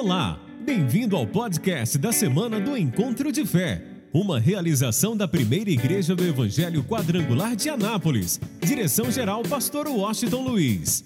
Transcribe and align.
Olá, 0.00 0.38
bem-vindo 0.60 1.16
ao 1.16 1.26
podcast 1.26 1.98
da 1.98 2.12
semana 2.12 2.60
do 2.60 2.76
Encontro 2.76 3.32
de 3.32 3.44
Fé, 3.44 3.84
uma 4.14 4.38
realização 4.38 5.16
da 5.16 5.26
primeira 5.26 5.70
igreja 5.70 6.14
do 6.14 6.24
Evangelho 6.24 6.84
Quadrangular 6.84 7.56
de 7.56 7.68
Anápolis. 7.68 8.40
Direção-geral, 8.60 9.42
Pastor 9.42 9.88
Washington 9.88 10.42
Luiz. 10.42 11.04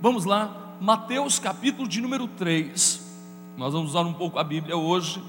Vamos 0.00 0.24
lá, 0.24 0.78
Mateus 0.80 1.40
capítulo 1.40 1.88
de 1.88 2.00
número 2.00 2.28
3. 2.28 3.00
Nós 3.56 3.72
vamos 3.72 3.90
usar 3.90 4.02
um 4.02 4.14
pouco 4.14 4.38
a 4.38 4.44
Bíblia 4.44 4.76
hoje, 4.76 5.20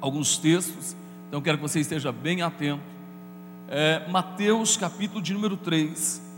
alguns 0.00 0.38
textos, 0.38 0.96
então 1.28 1.42
quero 1.42 1.58
que 1.58 1.62
você 1.62 1.80
esteja 1.80 2.10
bem 2.10 2.40
atento. 2.40 2.80
É, 3.68 4.08
Mateus 4.08 4.74
capítulo 4.74 5.20
de 5.20 5.34
número 5.34 5.58
3. 5.58 6.31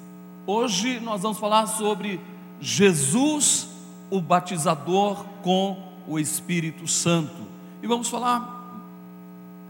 Hoje 0.47 1.01
nós 1.01 1.23
vamos 1.23 1.39
falar 1.39 1.67
sobre 1.67 2.21
Jesus, 2.61 3.67
o 4.11 4.21
batizador 4.21 5.25
com 5.43 5.79
o 6.07 6.19
Espírito 6.19 6.87
Santo. 6.87 7.47
E 7.83 7.87
vamos 7.87 8.11
falar 8.11 8.63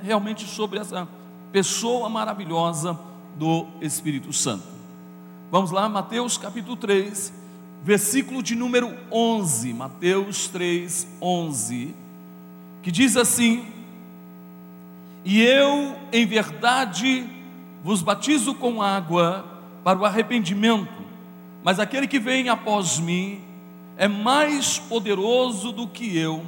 realmente 0.02 0.44
sobre 0.44 0.80
essa 0.80 1.06
pessoa 1.52 2.08
maravilhosa 2.08 2.98
do 3.38 3.68
Espírito 3.80 4.32
Santo. 4.32 4.64
Vamos 5.48 5.70
lá, 5.70 5.88
Mateus 5.88 6.36
capítulo 6.36 6.76
3, 6.76 7.32
versículo 7.84 8.42
de 8.42 8.56
número 8.56 8.92
11, 9.12 9.72
Mateus 9.72 10.48
3, 10.48 11.06
11, 11.22 11.94
que 12.82 12.90
diz 12.90 13.16
assim: 13.16 13.64
E 15.24 15.40
eu, 15.40 15.94
em 16.12 16.26
verdade, 16.26 17.24
vos 17.84 18.02
batizo 18.02 18.56
com 18.56 18.82
água 18.82 19.53
para 19.84 19.98
o 19.98 20.04
arrependimento, 20.06 21.04
mas 21.62 21.78
aquele 21.78 22.08
que 22.08 22.18
vem 22.18 22.48
após 22.48 22.98
mim 22.98 23.42
é 23.98 24.08
mais 24.08 24.78
poderoso 24.78 25.70
do 25.70 25.86
que 25.86 26.16
eu, 26.16 26.42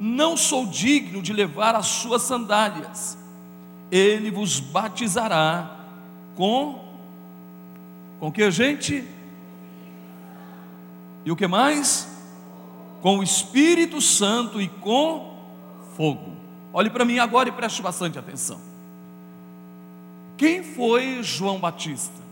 não 0.00 0.36
sou 0.36 0.66
digno 0.66 1.22
de 1.22 1.32
levar 1.32 1.74
as 1.74 1.86
suas 1.86 2.22
sandálias, 2.22 3.16
ele 3.90 4.30
vos 4.30 4.58
batizará 4.58 5.70
com, 6.34 6.82
com 8.18 8.32
que 8.32 8.50
gente? 8.50 9.06
E 11.24 11.30
o 11.30 11.36
que 11.36 11.46
mais? 11.46 12.08
Com 13.02 13.18
o 13.18 13.22
Espírito 13.22 14.00
Santo 14.00 14.60
e 14.60 14.68
com 14.68 15.36
fogo. 15.96 16.32
Olhe 16.72 16.90
para 16.90 17.04
mim 17.04 17.18
agora 17.18 17.48
e 17.48 17.52
preste 17.52 17.80
bastante 17.82 18.18
atenção. 18.18 18.60
Quem 20.36 20.62
foi 20.62 21.22
João 21.22 21.58
Batista? 21.58 22.25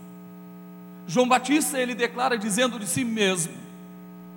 João 1.07 1.27
Batista 1.27 1.79
ele 1.79 1.93
declara 1.93 2.37
dizendo 2.37 2.79
de 2.79 2.87
si 2.87 3.03
mesmo 3.03 3.53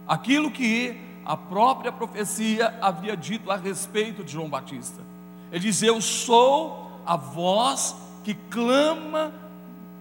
aquilo 0.06 0.50
que 0.50 0.96
a 1.24 1.36
própria 1.36 1.92
profecia 1.92 2.78
havia 2.80 3.16
dito 3.16 3.50
a 3.50 3.56
respeito 3.56 4.24
de 4.24 4.32
João 4.32 4.48
Batista. 4.48 5.02
Ele 5.50 5.60
diz: 5.60 5.82
Eu 5.82 6.00
sou 6.00 7.00
a 7.04 7.16
voz 7.16 7.94
que 8.24 8.34
clama 8.34 9.32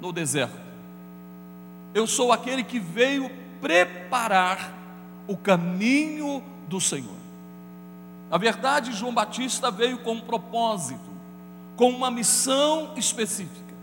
no 0.02 0.12
deserto. 0.12 0.68
Eu 1.94 2.06
sou 2.08 2.32
aquele 2.32 2.64
que 2.64 2.80
veio 2.80 3.30
preparar 3.60 4.74
o 5.28 5.36
caminho 5.36 6.44
do 6.68 6.80
Senhor. 6.80 7.16
Na 8.30 8.38
verdade, 8.38 8.92
João 8.92 9.14
Batista 9.14 9.72
veio 9.72 9.98
com 10.00 10.14
um 10.14 10.22
propósito, 10.22 11.10
com 11.76 11.90
uma 11.90 12.12
missão 12.12 12.92
específica, 12.96 13.74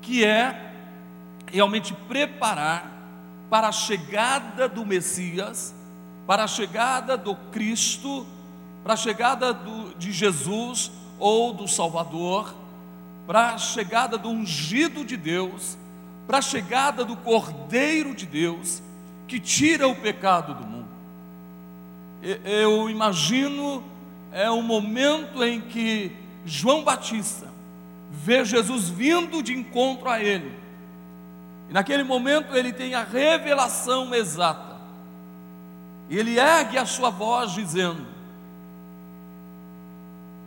que 0.00 0.24
é 0.24 0.65
realmente 1.56 1.94
preparar 2.06 2.92
para 3.48 3.68
a 3.68 3.72
chegada 3.72 4.68
do 4.68 4.84
Messias, 4.84 5.74
para 6.26 6.44
a 6.44 6.46
chegada 6.46 7.16
do 7.16 7.34
Cristo, 7.50 8.26
para 8.84 8.92
a 8.92 8.96
chegada 8.96 9.54
do, 9.54 9.94
de 9.94 10.12
Jesus 10.12 10.92
ou 11.18 11.54
do 11.54 11.66
Salvador, 11.66 12.54
para 13.26 13.54
a 13.54 13.58
chegada 13.58 14.18
do 14.18 14.28
ungido 14.28 15.02
de 15.02 15.16
Deus, 15.16 15.78
para 16.26 16.38
a 16.38 16.42
chegada 16.42 17.04
do 17.04 17.16
Cordeiro 17.16 18.14
de 18.14 18.26
Deus, 18.26 18.82
que 19.26 19.40
tira 19.40 19.88
o 19.88 19.96
pecado 19.96 20.54
do 20.54 20.64
mundo. 20.64 20.88
Eu 22.44 22.90
imagino 22.90 23.82
é 24.30 24.50
o 24.50 24.60
momento 24.60 25.42
em 25.42 25.62
que 25.62 26.12
João 26.44 26.84
Batista 26.84 27.46
vê 28.10 28.44
Jesus 28.44 28.90
vindo 28.90 29.42
de 29.42 29.54
encontro 29.54 30.10
a 30.10 30.22
ele 30.22 30.65
e 31.68 31.72
naquele 31.72 32.02
momento 32.02 32.54
ele 32.54 32.72
tem 32.72 32.94
a 32.94 33.02
revelação 33.02 34.14
exata. 34.14 34.76
Ele 36.08 36.38
ergue 36.38 36.78
a 36.78 36.86
sua 36.86 37.10
voz 37.10 37.52
dizendo: 37.52 38.06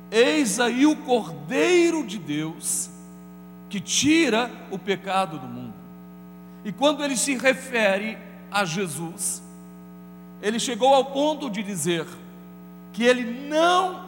Eis 0.09 0.59
aí 0.59 0.85
o 0.85 0.95
Cordeiro 0.95 2.05
de 2.05 2.17
Deus 2.17 2.89
que 3.69 3.79
tira 3.79 4.49
o 4.71 4.79
pecado 4.79 5.37
do 5.37 5.47
mundo. 5.47 5.73
E 6.63 6.71
quando 6.71 7.03
ele 7.03 7.15
se 7.15 7.37
refere 7.37 8.17
a 8.49 8.65
Jesus, 8.65 9.43
ele 10.41 10.59
chegou 10.59 10.93
ao 10.93 11.05
ponto 11.05 11.49
de 11.49 11.61
dizer 11.61 12.07
que 12.93 13.03
ele 13.03 13.47
não 13.47 14.05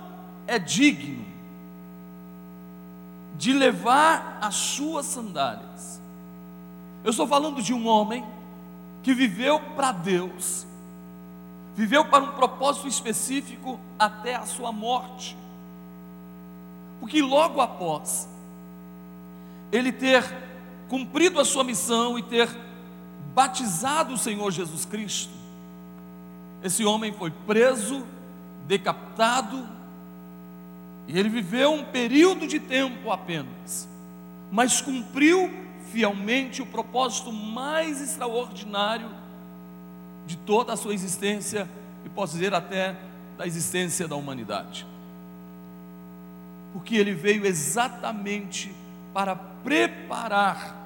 é 0.48 0.58
digno 0.58 1.26
de 3.38 3.54
levar 3.54 4.40
as 4.42 4.56
suas 4.56 5.06
sandálias 5.06 6.02
eu 7.04 7.10
estou 7.10 7.28
falando 7.28 7.62
de 7.62 7.74
um 7.74 7.88
homem 7.88 8.24
que 9.02 9.14
viveu 9.14 9.60
para 9.60 9.92
Deus, 9.92 10.66
viveu 11.76 12.06
para 12.06 12.24
um 12.24 12.32
propósito 12.34 12.88
específico 12.88 13.80
até 13.98 14.36
a 14.36 14.46
sua 14.46 14.72
morte. 14.72 15.36
Porque 17.00 17.22
logo 17.22 17.60
após 17.60 18.30
ele 19.72 19.92
ter 19.92 20.24
cumprido 20.88 21.40
a 21.40 21.46
sua 21.46 21.64
missão 21.64 22.20
e 22.20 22.24
ter 22.24 22.48
batizado 23.34 24.14
o 24.14 24.18
Senhor 24.18 24.52
Jesus 24.52 24.86
Cristo, 24.86 25.34
esse 26.64 26.86
homem 26.86 27.12
foi 27.12 27.32
preso, 27.32 28.06
decapitado, 28.68 29.68
e 31.08 31.18
ele 31.18 31.30
viveu 31.30 31.74
um 31.74 31.84
período 31.84 32.46
de 32.46 32.60
tempo 32.60 33.12
apenas, 33.12 33.88
mas 34.52 34.80
cumpriu 34.80 35.61
fielmente 35.92 36.62
o 36.62 36.66
propósito 36.66 37.32
mais 37.32 38.02
extraordinário 38.02 39.10
de 40.26 40.38
toda 40.38 40.74
a 40.74 40.78
sua 40.78 40.94
existência 40.94 41.70
e 42.06 42.10
posso 42.10 42.34
dizer 42.34 42.54
até 42.54 42.96
da 43.38 43.46
existência 43.46 44.08
da 44.08 44.16
humanidade. 44.16 44.86
Porque 46.74 46.96
ele 46.96 47.14
veio 47.14 47.46
exatamente 47.46 48.74
para 49.14 49.36
preparar 49.36 50.78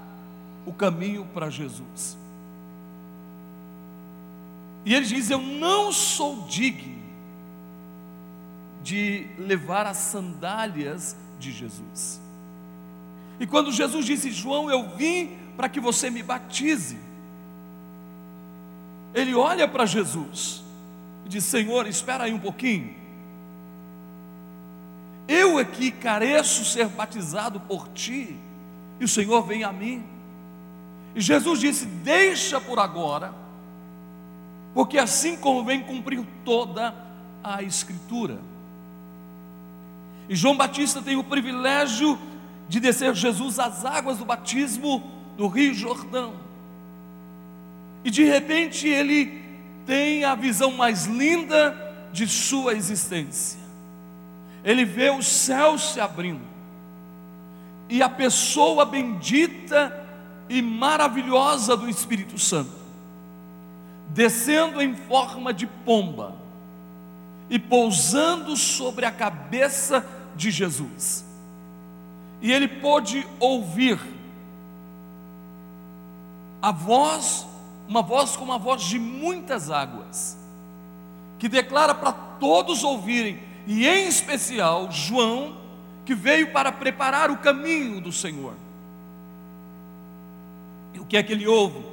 o 0.66 0.74
caminho 0.74 1.28
para 1.34 1.50
Jesus. 1.50 2.18
E 4.84 4.94
ele 4.94 5.06
diz: 5.06 5.30
Eu 5.30 5.42
não 5.42 5.92
sou 5.92 6.48
digno 6.48 6.96
de 8.84 9.28
levar 9.38 9.86
as 9.88 9.98
sandálias 9.98 11.16
de 11.40 11.52
Jesus. 11.52 12.22
E 13.40 13.46
quando 13.46 13.72
Jesus 13.72 14.06
disse: 14.06 14.32
João, 14.32 14.70
eu 14.70 14.90
vim 14.96 15.38
para 15.56 15.70
que 15.70 15.80
você 15.80 16.10
me 16.10 16.24
batize, 16.24 16.98
ele 19.14 19.34
olha 19.34 19.68
para 19.68 19.86
Jesus 19.86 20.64
e 21.26 21.30
diz: 21.30 21.44
Senhor, 21.44 21.88
espera 21.88 22.26
aí 22.26 22.34
um 22.34 22.40
pouquinho. 22.40 22.94
Eu 25.28 25.58
aqui 25.58 25.92
careço 25.92 26.64
ser 26.66 26.88
batizado 26.88 27.60
por 27.60 27.88
ti, 27.90 28.36
e 29.00 29.06
o 29.06 29.08
Senhor 29.08 29.42
vem 29.42 29.64
a 29.64 29.72
mim. 29.72 30.04
E 31.16 31.22
Jesus 31.22 31.60
disse: 31.60 31.86
Deixa 31.86 32.62
por 32.62 32.80
agora, 32.80 33.34
porque 34.74 34.98
assim 34.98 35.36
convém 35.36 35.82
cumprir 35.82 36.24
toda 36.44 36.94
a 37.44 37.64
Escritura. 37.64 38.40
E 40.28 40.36
João 40.36 40.58
Batista 40.58 41.02
tem 41.02 41.16
o 41.16 41.24
privilégio 41.24 42.18
de 42.18 42.35
descer 42.80 43.14
Jesus 43.14 43.60
às 43.60 43.86
águas 43.86 44.18
do 44.18 44.26
batismo 44.26 45.12
do 45.38 45.48
Rio 45.48 45.74
Jordão. 45.74 46.34
E 48.04 48.10
de 48.10 48.24
repente 48.24 48.88
ele 48.88 49.44
tem 49.86 50.24
a 50.24 50.36
visão 50.36 50.72
mais 50.72 51.06
linda 51.06 51.76
de 52.12 52.28
sua 52.28 52.74
existência. 52.74 53.60
Ele 54.64 54.84
vê 54.84 55.12
os 55.12 55.28
céus 55.28 55.94
se 55.94 56.00
abrindo, 56.00 56.42
e 57.88 58.02
a 58.02 58.10
pessoa 58.10 58.84
bendita 58.84 60.04
e 60.50 60.60
maravilhosa 60.62 61.78
do 61.78 61.88
Espírito 61.88 62.40
Santo, 62.40 62.72
descendo 64.10 64.82
em 64.82 64.96
forma 64.96 65.54
de 65.54 65.68
pomba 65.68 66.34
e 67.48 67.60
pousando 67.60 68.58
sobre 68.58 69.06
a 69.06 69.12
cabeça 69.12 70.04
de 70.36 70.50
Jesus 70.50 71.25
e 72.42 72.52
ele 72.52 72.68
pôde 72.68 73.26
ouvir 73.40 74.00
a 76.62 76.72
voz, 76.72 77.46
uma 77.88 78.02
voz 78.02 78.36
como 78.36 78.52
a 78.52 78.58
voz 78.58 78.82
de 78.84 78.98
muitas 78.98 79.70
águas, 79.70 80.38
que 81.38 81.48
declara 81.48 81.94
para 81.94 82.12
todos 82.12 82.84
ouvirem, 82.84 83.40
e 83.68 83.88
em 83.88 84.08
especial 84.08 84.92
João, 84.92 85.58
que 86.06 86.16
veio 86.16 86.52
para 86.52 86.72
preparar 86.72 87.32
o 87.32 87.38
caminho 87.38 88.00
do 88.00 88.12
Senhor. 88.12 88.54
E 90.94 91.00
o 91.00 91.06
que 91.06 91.18
é 91.18 91.24
que 91.24 91.34
ele 91.34 91.48
ouve? 91.48 91.84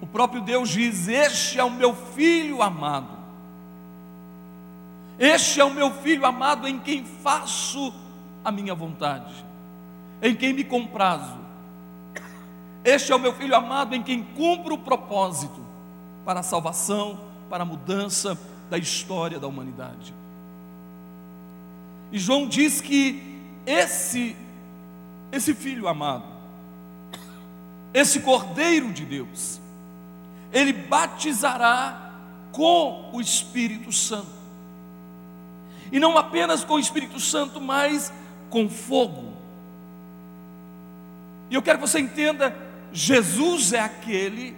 O 0.00 0.06
próprio 0.06 0.40
Deus 0.40 0.68
diz: 0.68 1.08
Este 1.08 1.58
é 1.58 1.64
o 1.64 1.70
meu 1.70 1.94
filho 1.94 2.62
amado. 2.62 3.13
Este 5.18 5.60
é 5.60 5.64
o 5.64 5.70
meu 5.70 5.92
filho 5.92 6.26
amado 6.26 6.66
em 6.66 6.78
quem 6.78 7.04
faço 7.04 7.92
a 8.44 8.50
minha 8.50 8.74
vontade, 8.74 9.32
em 10.20 10.34
quem 10.34 10.52
me 10.52 10.64
comprazo. 10.64 11.38
Este 12.84 13.12
é 13.12 13.16
o 13.16 13.18
meu 13.18 13.32
filho 13.32 13.54
amado 13.54 13.94
em 13.94 14.02
quem 14.02 14.22
cumpro 14.22 14.74
o 14.74 14.78
propósito 14.78 15.64
para 16.24 16.40
a 16.40 16.42
salvação, 16.42 17.18
para 17.48 17.62
a 17.62 17.66
mudança 17.66 18.38
da 18.68 18.76
história 18.76 19.38
da 19.38 19.46
humanidade. 19.46 20.12
E 22.12 22.18
João 22.18 22.46
diz 22.46 22.80
que 22.80 23.40
esse 23.66 24.36
esse 25.34 25.54
filho 25.54 25.88
amado, 25.88 26.24
esse 27.92 28.20
cordeiro 28.20 28.92
de 28.92 29.04
Deus, 29.04 29.60
ele 30.52 30.72
batizará 30.72 32.12
com 32.52 33.10
o 33.12 33.20
Espírito 33.20 33.90
Santo. 33.90 34.33
E 35.92 36.00
não 36.00 36.16
apenas 36.16 36.64
com 36.64 36.74
o 36.74 36.78
Espírito 36.78 37.20
Santo, 37.20 37.60
mas 37.60 38.12
com 38.50 38.68
fogo. 38.68 39.32
E 41.50 41.54
eu 41.54 41.62
quero 41.62 41.78
que 41.78 41.86
você 41.86 42.00
entenda: 42.00 42.56
Jesus 42.92 43.72
é 43.72 43.80
aquele 43.80 44.56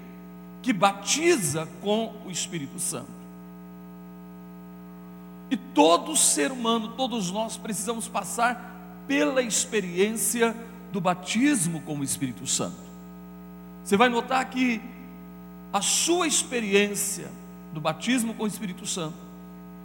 que 0.63 0.73
batiza 0.73 1.69
com 1.83 2.13
o 2.27 2.31
Espírito 2.31 2.79
Santo. 2.79 3.17
E 5.51 5.57
todo 5.57 6.17
ser 6.17 6.51
humano, 6.51 6.95
todos 6.97 7.31
nós 7.31 7.57
precisamos 7.57 8.09
passar 8.09 8.75
pela 9.07 9.43
experiência 9.43 10.57
do 10.93 11.01
batismo 11.01 11.81
com 11.83 11.99
o 11.99 12.05
Espírito 12.05 12.47
Santo. 12.47 12.77
Você 13.85 13.97
vai 13.97 14.09
notar 14.09 14.45
que 14.51 14.81
a 15.73 15.81
sua 15.81 16.27
experiência 16.27 17.31
do 17.73 17.81
batismo 17.81 18.35
com 18.35 18.45
o 18.45 18.47
Espírito 18.47 18.87
Santo 18.87 19.15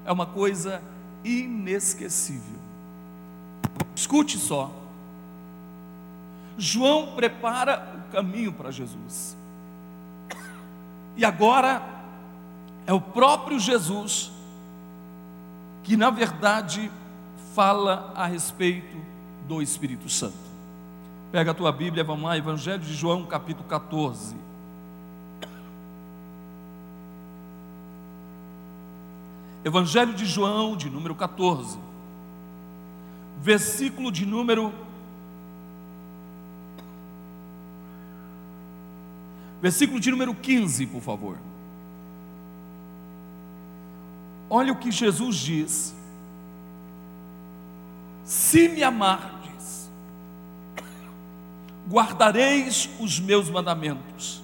é 0.06 0.12
uma 0.12 0.26
coisa 0.26 0.82
inesquecível. 1.24 2.60
Escute 3.96 4.38
só. 4.38 4.72
João 6.58 7.16
prepara 7.16 8.06
o 8.08 8.12
caminho 8.12 8.52
para 8.52 8.72
Jesus. 8.72 9.36
E 11.16 11.26
agora 11.26 11.82
é 12.86 12.94
o 12.94 13.02
próprio 13.02 13.60
Jesus 13.60 14.32
que, 15.84 15.98
na 15.98 16.10
verdade, 16.10 16.92
fala 17.56 18.14
a 18.16 18.26
respeito 18.26 18.98
do 19.48 19.62
Espírito 19.62 20.08
Santo. 20.10 20.52
Pega 21.32 21.52
a 21.52 21.54
tua 21.54 21.72
Bíblia, 21.72 22.04
vamos 22.04 22.26
lá, 22.26 22.38
Evangelho 22.38 22.80
de 22.80 22.94
João, 22.94 23.26
capítulo 23.26 23.68
14. 23.68 24.36
Evangelho 29.64 30.14
de 30.14 30.26
João, 30.26 30.76
de 30.76 30.90
número 30.90 31.14
14, 31.14 31.78
versículo 33.40 34.12
de 34.12 34.26
número. 34.26 34.74
Versículo 39.62 40.00
de 40.00 40.10
número 40.10 40.34
15, 40.34 40.88
por 40.88 41.02
favor. 41.02 41.38
Olha 44.50 44.74
o 44.74 44.76
que 44.76 44.92
Jesus 44.92 45.38
diz: 45.38 45.96
Se 48.26 48.68
me 48.68 48.84
amardes, 48.84 49.90
guardareis 51.88 52.90
os 53.00 53.20
meus 53.20 53.48
mandamentos, 53.48 54.42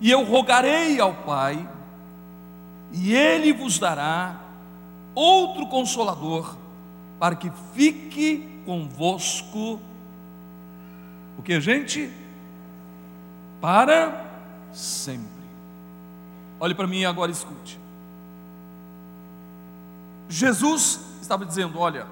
e 0.00 0.10
eu 0.10 0.24
rogarei 0.24 1.00
ao 1.00 1.12
Pai, 1.12 1.68
e 2.92 3.14
Ele 3.14 3.52
vos 3.52 3.78
dará 3.78 4.40
outro 5.14 5.66
consolador, 5.66 6.56
para 7.18 7.34
que 7.36 7.50
fique 7.74 8.48
convosco. 8.64 9.80
O 11.38 11.42
que, 11.42 11.60
gente? 11.60 12.10
Para 13.60 14.24
sempre. 14.72 15.28
Olhe 16.60 16.74
para 16.74 16.86
mim 16.86 17.00
e 17.00 17.06
agora 17.06 17.30
escute. 17.30 17.78
Jesus 20.28 21.00
estava 21.20 21.44
dizendo: 21.44 21.78
Olha, 21.78 22.06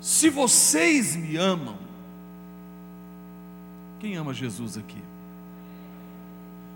se 0.00 0.30
vocês 0.30 1.16
me 1.16 1.36
amam, 1.36 1.76
quem 3.98 4.16
ama 4.16 4.32
Jesus 4.32 4.76
aqui? 4.76 5.02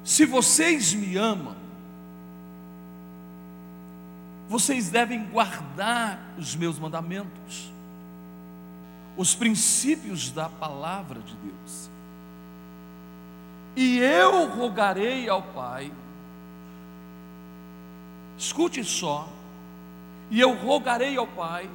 Se 0.05 0.25
vocês 0.25 0.95
me 0.95 1.17
amam, 1.17 1.60
vocês 4.51 4.91
devem 4.91 5.27
guardar 5.27 6.19
os 6.37 6.57
meus 6.57 6.77
mandamentos, 6.77 7.71
os 9.17 9.33
princípios 9.33 10.33
da 10.33 10.49
palavra 10.49 11.21
de 11.21 11.37
Deus. 11.37 11.89
E 13.77 14.01
eu 14.01 14.49
rogarei 14.49 15.29
ao 15.29 15.41
Pai, 15.41 15.93
escute 18.37 18.83
só, 18.83 19.29
e 20.33 20.41
eu 20.41 20.57
rogarei 20.57 21.17
ao 21.17 21.29
Pai, 21.29 21.71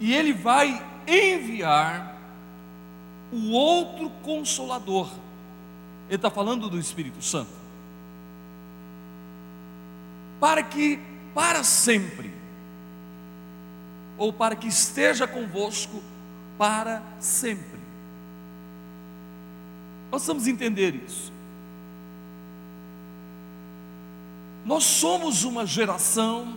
e 0.00 0.14
Ele 0.14 0.32
vai 0.32 0.82
enviar 1.06 2.16
o 3.30 3.50
outro 3.50 4.08
consolador. 4.22 5.10
Ele 6.08 6.16
está 6.16 6.30
falando 6.30 6.70
do 6.70 6.78
Espírito 6.78 7.22
Santo. 7.22 7.52
Para 10.40 10.62
que 10.62 11.11
para 11.34 11.64
sempre, 11.64 12.32
ou 14.18 14.32
para 14.32 14.54
que 14.54 14.68
esteja 14.68 15.26
convosco 15.26 16.02
para 16.58 17.02
sempre. 17.18 17.80
Nós 20.10 20.26
vamos 20.26 20.46
entender 20.46 20.94
isso. 20.94 21.32
Nós 24.64 24.84
somos 24.84 25.42
uma 25.44 25.66
geração 25.66 26.56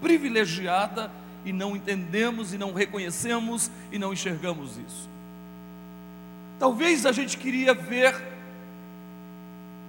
privilegiada 0.00 1.10
e 1.44 1.52
não 1.52 1.74
entendemos 1.74 2.54
e 2.54 2.58
não 2.58 2.72
reconhecemos 2.72 3.70
e 3.90 3.98
não 3.98 4.12
enxergamos 4.12 4.76
isso. 4.76 5.08
Talvez 6.58 7.04
a 7.04 7.12
gente 7.12 7.36
queria 7.36 7.74
ver 7.74 8.14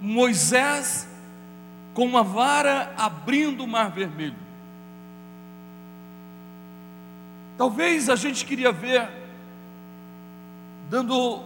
Moisés 0.00 1.06
com 1.96 2.04
uma 2.04 2.22
vara 2.22 2.92
abrindo 2.98 3.64
o 3.64 3.66
mar 3.66 3.90
vermelho. 3.90 4.36
Talvez 7.56 8.10
a 8.10 8.16
gente 8.16 8.44
queria 8.44 8.70
ver, 8.70 9.08
dando, 10.90 11.42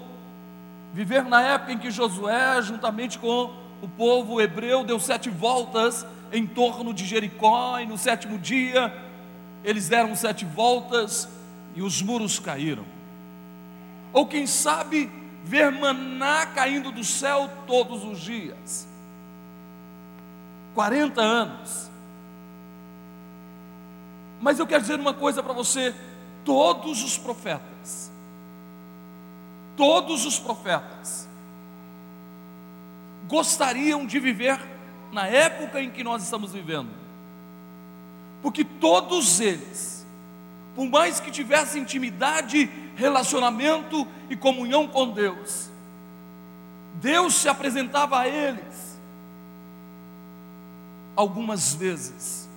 viver 0.92 1.22
na 1.22 1.40
época 1.40 1.72
em 1.72 1.78
que 1.78 1.88
Josué, 1.88 2.60
juntamente 2.62 3.16
com 3.16 3.54
o 3.80 3.86
povo 3.86 4.40
hebreu, 4.40 4.82
deu 4.82 4.98
sete 4.98 5.30
voltas 5.30 6.04
em 6.32 6.44
torno 6.48 6.92
de 6.92 7.06
Jericó, 7.06 7.78
e 7.78 7.86
no 7.86 7.96
sétimo 7.96 8.36
dia 8.36 8.92
eles 9.62 9.88
deram 9.88 10.16
sete 10.16 10.44
voltas 10.44 11.28
e 11.76 11.80
os 11.80 12.02
muros 12.02 12.40
caíram. 12.40 12.84
Ou 14.12 14.26
quem 14.26 14.48
sabe, 14.48 15.08
ver 15.44 15.70
maná 15.70 16.44
caindo 16.46 16.90
do 16.90 17.04
céu 17.04 17.48
todos 17.68 18.02
os 18.02 18.20
dias. 18.20 18.89
40 20.80 21.20
anos. 21.20 21.90
Mas 24.40 24.58
eu 24.58 24.66
quero 24.66 24.80
dizer 24.80 24.98
uma 24.98 25.12
coisa 25.12 25.42
para 25.42 25.52
você: 25.52 25.94
todos 26.42 27.04
os 27.04 27.18
profetas, 27.18 28.10
todos 29.76 30.24
os 30.24 30.38
profetas, 30.38 31.28
gostariam 33.28 34.06
de 34.06 34.18
viver 34.18 34.58
na 35.12 35.26
época 35.26 35.82
em 35.82 35.90
que 35.90 36.02
nós 36.02 36.22
estamos 36.22 36.54
vivendo, 36.54 36.88
porque 38.40 38.64
todos 38.64 39.38
eles, 39.38 40.06
por 40.74 40.86
mais 40.86 41.20
que 41.20 41.30
tivessem 41.30 41.82
intimidade, 41.82 42.70
relacionamento 42.96 44.08
e 44.30 44.36
comunhão 44.36 44.88
com 44.88 45.10
Deus, 45.10 45.68
Deus 46.94 47.34
se 47.34 47.50
apresentava 47.50 48.20
a 48.20 48.26
eles 48.26 48.89
algumas 51.20 51.74
vezes. 51.74 52.48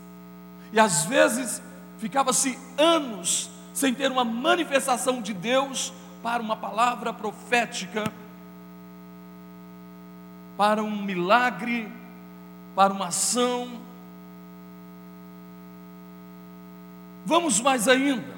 E 0.71 0.79
às 0.79 1.05
vezes 1.05 1.61
ficava-se 1.99 2.57
anos 2.77 3.49
sem 3.73 3.93
ter 3.93 4.09
uma 4.11 4.23
manifestação 4.23 5.21
de 5.21 5.33
Deus 5.33 5.93
para 6.21 6.41
uma 6.41 6.55
palavra 6.55 7.11
profética, 7.11 8.11
para 10.57 10.81
um 10.81 11.03
milagre, 11.03 11.91
para 12.75 12.93
uma 12.93 13.07
ação. 13.07 13.81
Vamos 17.25 17.59
mais 17.59 17.87
ainda. 17.87 18.33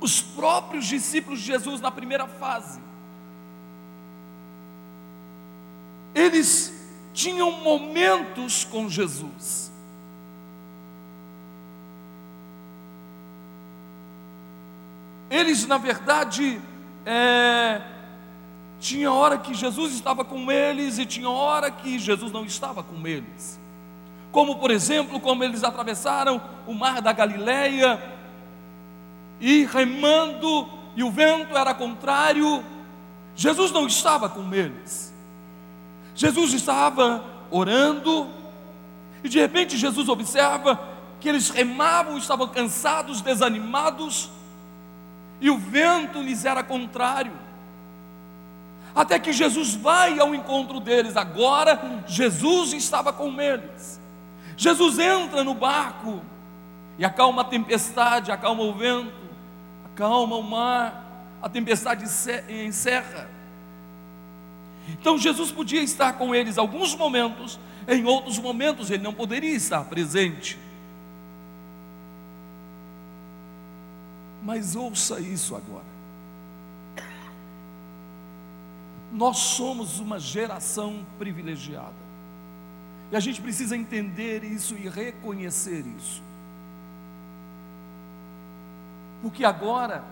Os 0.00 0.20
próprios 0.20 0.84
discípulos 0.84 1.40
de 1.40 1.46
Jesus 1.46 1.80
na 1.80 1.90
primeira 1.90 2.26
fase, 2.26 2.78
eles 6.14 6.75
tinham 7.16 7.50
momentos 7.50 8.62
com 8.62 8.90
Jesus. 8.90 9.72
Eles, 15.30 15.66
na 15.66 15.78
verdade, 15.78 16.60
é, 17.06 17.80
tinha 18.78 19.10
hora 19.10 19.38
que 19.38 19.54
Jesus 19.54 19.94
estava 19.94 20.26
com 20.26 20.52
eles 20.52 20.98
e 20.98 21.06
tinha 21.06 21.30
hora 21.30 21.70
que 21.70 21.98
Jesus 21.98 22.30
não 22.30 22.44
estava 22.44 22.82
com 22.82 23.06
eles. 23.06 23.58
Como, 24.30 24.56
por 24.56 24.70
exemplo, 24.70 25.18
como 25.18 25.42
eles 25.42 25.64
atravessaram 25.64 26.38
o 26.66 26.74
mar 26.74 27.00
da 27.00 27.12
Galileia 27.12 27.98
e 29.40 29.64
remando, 29.64 30.68
e 30.94 31.02
o 31.02 31.10
vento 31.10 31.56
era 31.56 31.72
contrário, 31.72 32.62
Jesus 33.34 33.72
não 33.72 33.86
estava 33.86 34.28
com 34.28 34.52
eles. 34.52 35.15
Jesus 36.16 36.54
estava 36.54 37.22
orando, 37.50 38.26
e 39.22 39.28
de 39.28 39.38
repente 39.38 39.76
Jesus 39.76 40.08
observa 40.08 40.80
que 41.20 41.28
eles 41.28 41.50
remavam, 41.50 42.16
estavam 42.16 42.48
cansados, 42.48 43.20
desanimados, 43.20 44.30
e 45.40 45.50
o 45.50 45.58
vento 45.58 46.20
lhes 46.22 46.44
era 46.44 46.62
contrário. 46.62 47.32
Até 48.94 49.18
que 49.18 49.30
Jesus 49.30 49.74
vai 49.74 50.18
ao 50.18 50.34
encontro 50.34 50.80
deles. 50.80 51.18
Agora, 51.18 52.02
Jesus 52.06 52.72
estava 52.72 53.12
com 53.12 53.38
eles. 53.38 54.00
Jesus 54.56 54.98
entra 54.98 55.44
no 55.44 55.52
barco 55.52 56.22
e 56.98 57.04
acalma 57.04 57.42
a 57.42 57.44
tempestade, 57.44 58.32
acalma 58.32 58.62
o 58.62 58.72
vento, 58.72 59.12
acalma 59.84 60.36
o 60.36 60.42
mar, 60.42 61.04
a 61.42 61.48
tempestade 61.50 62.06
encerra. 62.48 63.35
Então 64.88 65.18
Jesus 65.18 65.50
podia 65.50 65.82
estar 65.82 66.14
com 66.14 66.34
eles 66.34 66.58
alguns 66.58 66.94
momentos, 66.94 67.58
em 67.88 68.04
outros 68.04 68.38
momentos 68.38 68.90
ele 68.90 69.02
não 69.02 69.12
poderia 69.12 69.54
estar 69.54 69.84
presente. 69.84 70.58
Mas 74.42 74.76
ouça 74.76 75.18
isso 75.20 75.56
agora. 75.56 75.96
Nós 79.12 79.38
somos 79.38 79.98
uma 79.98 80.18
geração 80.18 81.04
privilegiada. 81.18 82.06
E 83.10 83.16
a 83.16 83.20
gente 83.20 83.40
precisa 83.40 83.76
entender 83.76 84.44
isso 84.44 84.74
e 84.74 84.88
reconhecer 84.88 85.84
isso. 85.98 86.22
Porque 89.22 89.44
agora 89.44 90.04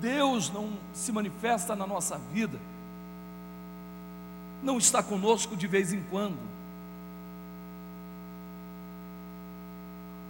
Deus 0.00 0.50
não 0.50 0.72
se 0.92 1.12
manifesta 1.12 1.76
na 1.76 1.86
nossa 1.86 2.18
vida, 2.32 2.58
não 4.62 4.78
está 4.78 5.02
conosco 5.02 5.56
de 5.56 5.66
vez 5.66 5.92
em 5.92 6.02
quando, 6.04 6.38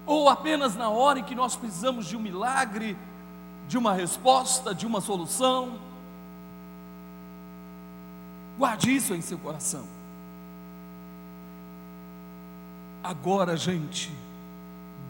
ou 0.06 0.28
apenas 0.28 0.74
na 0.74 0.88
hora 0.88 1.20
em 1.20 1.24
que 1.24 1.34
nós 1.34 1.54
precisamos 1.54 2.06
de 2.06 2.16
um 2.16 2.20
milagre 2.20 2.96
de 3.68 3.78
uma 3.78 3.94
resposta, 3.94 4.74
de 4.74 4.86
uma 4.86 5.00
solução. 5.00 5.78
Guarde 8.58 8.94
isso 8.94 9.14
em 9.14 9.20
seu 9.20 9.38
coração. 9.38 9.86
Agora, 13.02 13.56
gente, 13.56 14.12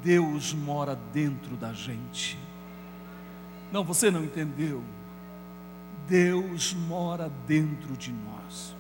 Deus 0.03 0.55
mora 0.55 0.97
dentro 1.13 1.57
da 1.57 1.73
gente. 1.73 2.39
Não, 3.73 3.85
você 3.85 4.11
não 4.11 4.25
entendeu. 4.25 4.83
Deus 6.09 6.73
mora 6.73 7.31
dentro 7.47 7.97
de 7.97 8.13
nós. 8.13 8.75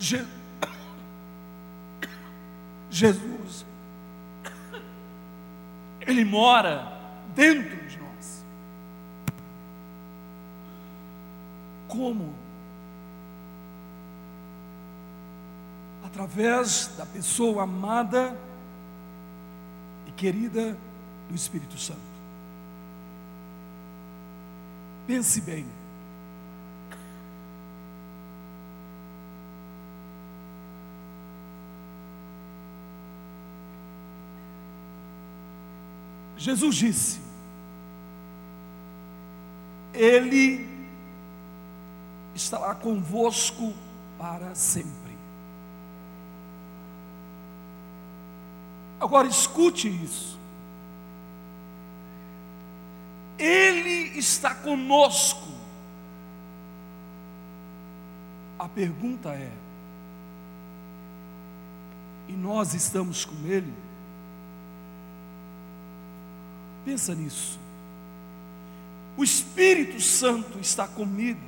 Je... 0.00 0.26
Jesus 2.90 3.30
ele 6.10 6.24
mora 6.24 6.92
dentro 7.34 7.76
de 7.86 7.98
nós. 7.98 8.44
Como? 11.88 12.34
Através 16.04 16.88
da 16.96 17.06
pessoa 17.06 17.62
amada 17.62 18.36
e 20.06 20.12
querida 20.12 20.76
do 21.28 21.34
Espírito 21.34 21.78
Santo. 21.78 22.00
Pense 25.06 25.40
bem. 25.40 25.66
Jesus 36.40 36.74
disse: 36.76 37.20
Ele 39.92 40.66
estará 42.34 42.74
convosco 42.74 43.74
para 44.18 44.54
sempre. 44.54 44.90
Agora 48.98 49.28
escute 49.28 49.88
isso. 49.88 50.38
Ele 53.38 54.18
está 54.18 54.54
conosco. 54.54 55.46
A 58.58 58.66
pergunta 58.66 59.28
é: 59.28 59.52
e 62.28 62.32
nós 62.32 62.72
estamos 62.72 63.26
com 63.26 63.46
Ele? 63.46 63.89
Pensa 66.84 67.14
nisso. 67.14 67.58
O 69.16 69.24
Espírito 69.24 70.00
Santo 70.00 70.58
está 70.58 70.88
comigo. 70.88 71.40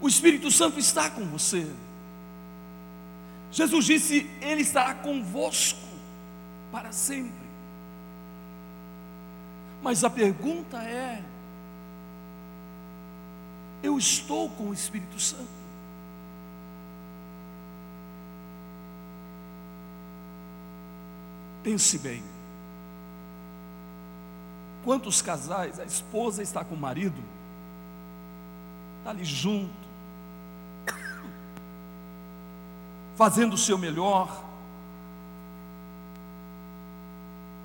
O 0.00 0.08
Espírito 0.08 0.50
Santo 0.50 0.78
está 0.78 1.10
com 1.10 1.24
você. 1.26 1.66
Jesus 3.50 3.84
disse: 3.84 4.30
Ele 4.40 4.62
estará 4.62 4.94
convosco 4.94 5.78
para 6.72 6.92
sempre. 6.92 7.32
Mas 9.82 10.02
a 10.02 10.10
pergunta 10.10 10.82
é: 10.82 11.22
eu 13.82 13.98
estou 13.98 14.48
com 14.48 14.70
o 14.70 14.72
Espírito 14.72 15.20
Santo? 15.20 15.46
Pense 21.62 21.98
bem. 21.98 22.22
Quantos 24.84 25.22
casais, 25.22 25.80
a 25.80 25.84
esposa 25.84 26.42
está 26.42 26.62
com 26.62 26.74
o 26.74 26.78
marido, 26.78 27.18
está 28.98 29.10
ali 29.10 29.24
junto, 29.24 29.72
fazendo 33.16 33.54
o 33.54 33.58
seu 33.58 33.78
melhor, 33.78 34.44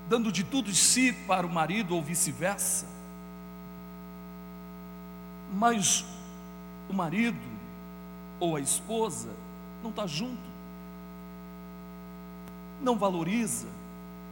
dando 0.07 0.31
de 0.31 0.45
tudo 0.45 0.71
de 0.71 0.77
si 0.77 1.11
para 1.11 1.45
o 1.45 1.49
marido 1.49 1.93
ou 1.93 2.01
vice-versa, 2.01 2.85
mas 5.53 6.05
o 6.89 6.93
marido 6.93 7.37
ou 8.39 8.55
a 8.55 8.61
esposa 8.61 9.29
não 9.83 9.89
está 9.89 10.07
junto, 10.07 10.49
não 12.81 12.97
valoriza, 12.97 13.67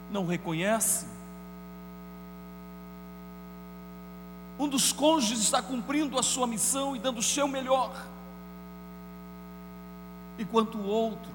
não 0.10 0.26
reconhece, 0.26 1.17
Um 4.60 4.68
dos 4.68 4.92
cônjuges 4.92 5.40
está 5.40 5.62
cumprindo 5.62 6.18
a 6.18 6.24
sua 6.24 6.48
missão 6.48 6.96
e 6.96 7.00
dando 7.00 7.20
o 7.20 7.24
seu 7.24 7.48
melhor, 7.48 7.96
enquanto 10.40 10.78
o 10.78 10.86
outro 10.86 11.32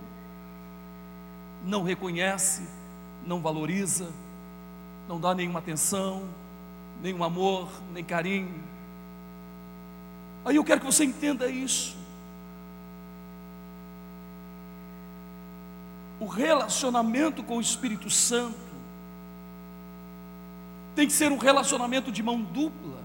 não 1.65 1.83
reconhece, 1.85 2.69
não 3.25 3.41
valoriza, 3.41 4.11
não 5.09 5.21
dá 5.21 5.35
nenhuma 5.35 5.61
atenção, 5.61 6.29
nenhum 7.01 7.23
amor, 7.23 7.69
nem 7.93 8.03
carinho. 8.03 8.63
Aí 10.45 10.57
eu 10.57 10.65
quero 10.65 10.81
que 10.81 10.87
você 10.87 11.05
entenda 11.05 11.49
isso. 11.49 11.97
O 16.19 16.27
relacionamento 16.27 17.43
com 17.43 17.57
o 17.57 17.61
Espírito 17.61 18.11
Santo 18.11 18.73
Tem 20.95 21.07
que 21.07 21.13
ser 21.13 21.33
um 21.33 21.39
relacionamento 21.39 22.13
de 22.13 22.23
mão 22.23 22.41
dupla, 22.41 23.01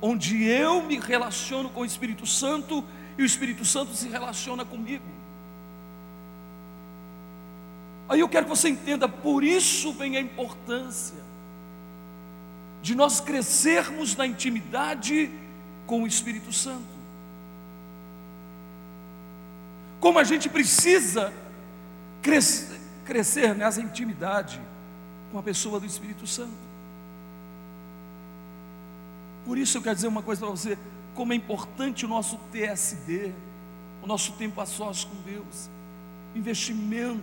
onde 0.00 0.44
eu 0.44 0.82
me 0.82 0.98
relaciono 0.98 1.68
com 1.70 1.80
o 1.80 1.84
Espírito 1.84 2.26
Santo 2.26 2.84
e 3.16 3.22
o 3.22 3.26
Espírito 3.26 3.64
Santo 3.64 3.94
se 3.94 4.08
relaciona 4.08 4.64
comigo. 4.64 5.04
Aí 8.08 8.20
eu 8.20 8.28
quero 8.28 8.44
que 8.44 8.50
você 8.50 8.68
entenda, 8.68 9.08
por 9.08 9.42
isso 9.42 9.92
vem 9.92 10.16
a 10.16 10.20
importância 10.20 11.26
de 12.82 12.94
nós 12.94 13.20
crescermos 13.20 14.14
na 14.14 14.26
intimidade 14.26 15.30
com 15.86 16.04
o 16.04 16.06
Espírito 16.06 16.52
Santo. 16.52 16.96
Como 19.98 20.18
a 20.18 20.24
gente 20.24 20.48
precisa 20.48 21.32
crescer, 22.22 22.78
crescer 23.04 23.54
nessa 23.56 23.80
intimidade 23.80 24.60
com 25.32 25.38
a 25.38 25.42
pessoa 25.42 25.80
do 25.80 25.86
Espírito 25.86 26.26
Santo. 26.26 26.65
Por 29.46 29.56
isso 29.56 29.78
eu 29.78 29.82
quero 29.82 29.94
dizer 29.94 30.08
uma 30.08 30.22
coisa 30.22 30.44
para 30.44 30.50
você: 30.50 30.76
como 31.14 31.32
é 31.32 31.36
importante 31.36 32.04
o 32.04 32.08
nosso 32.08 32.36
TSD, 32.52 33.32
o 34.02 34.06
nosso 34.06 34.32
tempo 34.32 34.60
a 34.60 34.66
sós 34.66 35.04
com 35.04 35.14
Deus, 35.22 35.70
investimento 36.34 37.22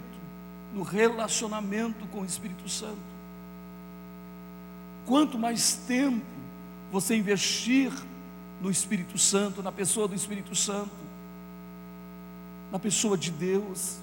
no 0.74 0.82
relacionamento 0.82 2.08
com 2.08 2.22
o 2.22 2.26
Espírito 2.26 2.68
Santo. 2.68 3.14
Quanto 5.06 5.38
mais 5.38 5.76
tempo 5.86 6.26
você 6.92 7.16
investir 7.16 7.92
no 8.62 8.72
Espírito 8.72 9.18
Santo, 9.18 9.62
na 9.62 9.72
pessoa 9.72 10.08
do 10.08 10.16
Espírito 10.16 10.56
Santo, 10.56 10.92
na 12.72 12.80
pessoa 12.80 13.18
de 13.18 13.30
Deus. 13.30 14.00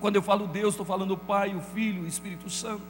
Quando 0.00 0.14
eu 0.14 0.22
falo 0.22 0.46
Deus, 0.46 0.74
estou 0.74 0.86
falando 0.86 1.14
o 1.14 1.16
Pai, 1.16 1.56
o 1.56 1.60
Filho, 1.60 2.02
o 2.02 2.06
Espírito 2.06 2.48
Santo. 2.48 2.82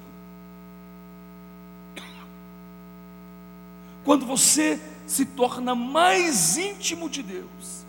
Quando 4.08 4.24
você 4.24 4.80
se 5.06 5.26
torna 5.26 5.74
mais 5.74 6.56
íntimo 6.56 7.10
de 7.10 7.22
Deus, 7.22 7.84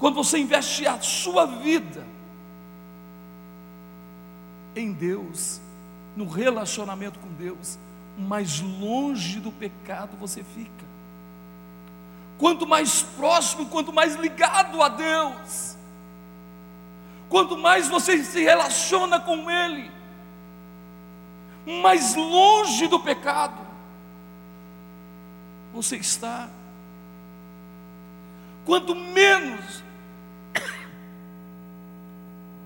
quando 0.00 0.16
você 0.16 0.38
investe 0.38 0.84
a 0.84 1.00
sua 1.00 1.46
vida 1.46 2.04
em 4.74 4.92
Deus, 4.92 5.60
no 6.16 6.26
relacionamento 6.26 7.20
com 7.20 7.28
Deus, 7.34 7.78
mais 8.18 8.58
longe 8.58 9.38
do 9.38 9.52
pecado 9.52 10.16
você 10.16 10.42
fica. 10.42 10.84
Quanto 12.38 12.66
mais 12.66 13.00
próximo, 13.00 13.66
quanto 13.66 13.92
mais 13.92 14.16
ligado 14.16 14.82
a 14.82 14.88
Deus, 14.88 15.76
quanto 17.28 17.56
mais 17.56 17.86
você 17.86 18.24
se 18.24 18.42
relaciona 18.42 19.20
com 19.20 19.48
Ele, 19.48 19.95
mais 21.66 22.14
longe 22.14 22.86
do 22.86 23.00
pecado 23.00 23.66
você 25.76 25.96
está. 25.96 26.48
Quanto 28.64 28.94
menos 28.94 29.84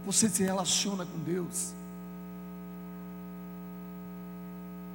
você 0.07 0.29
se 0.29 0.43
relaciona 0.43 1.05
com 1.05 1.19
Deus, 1.19 1.75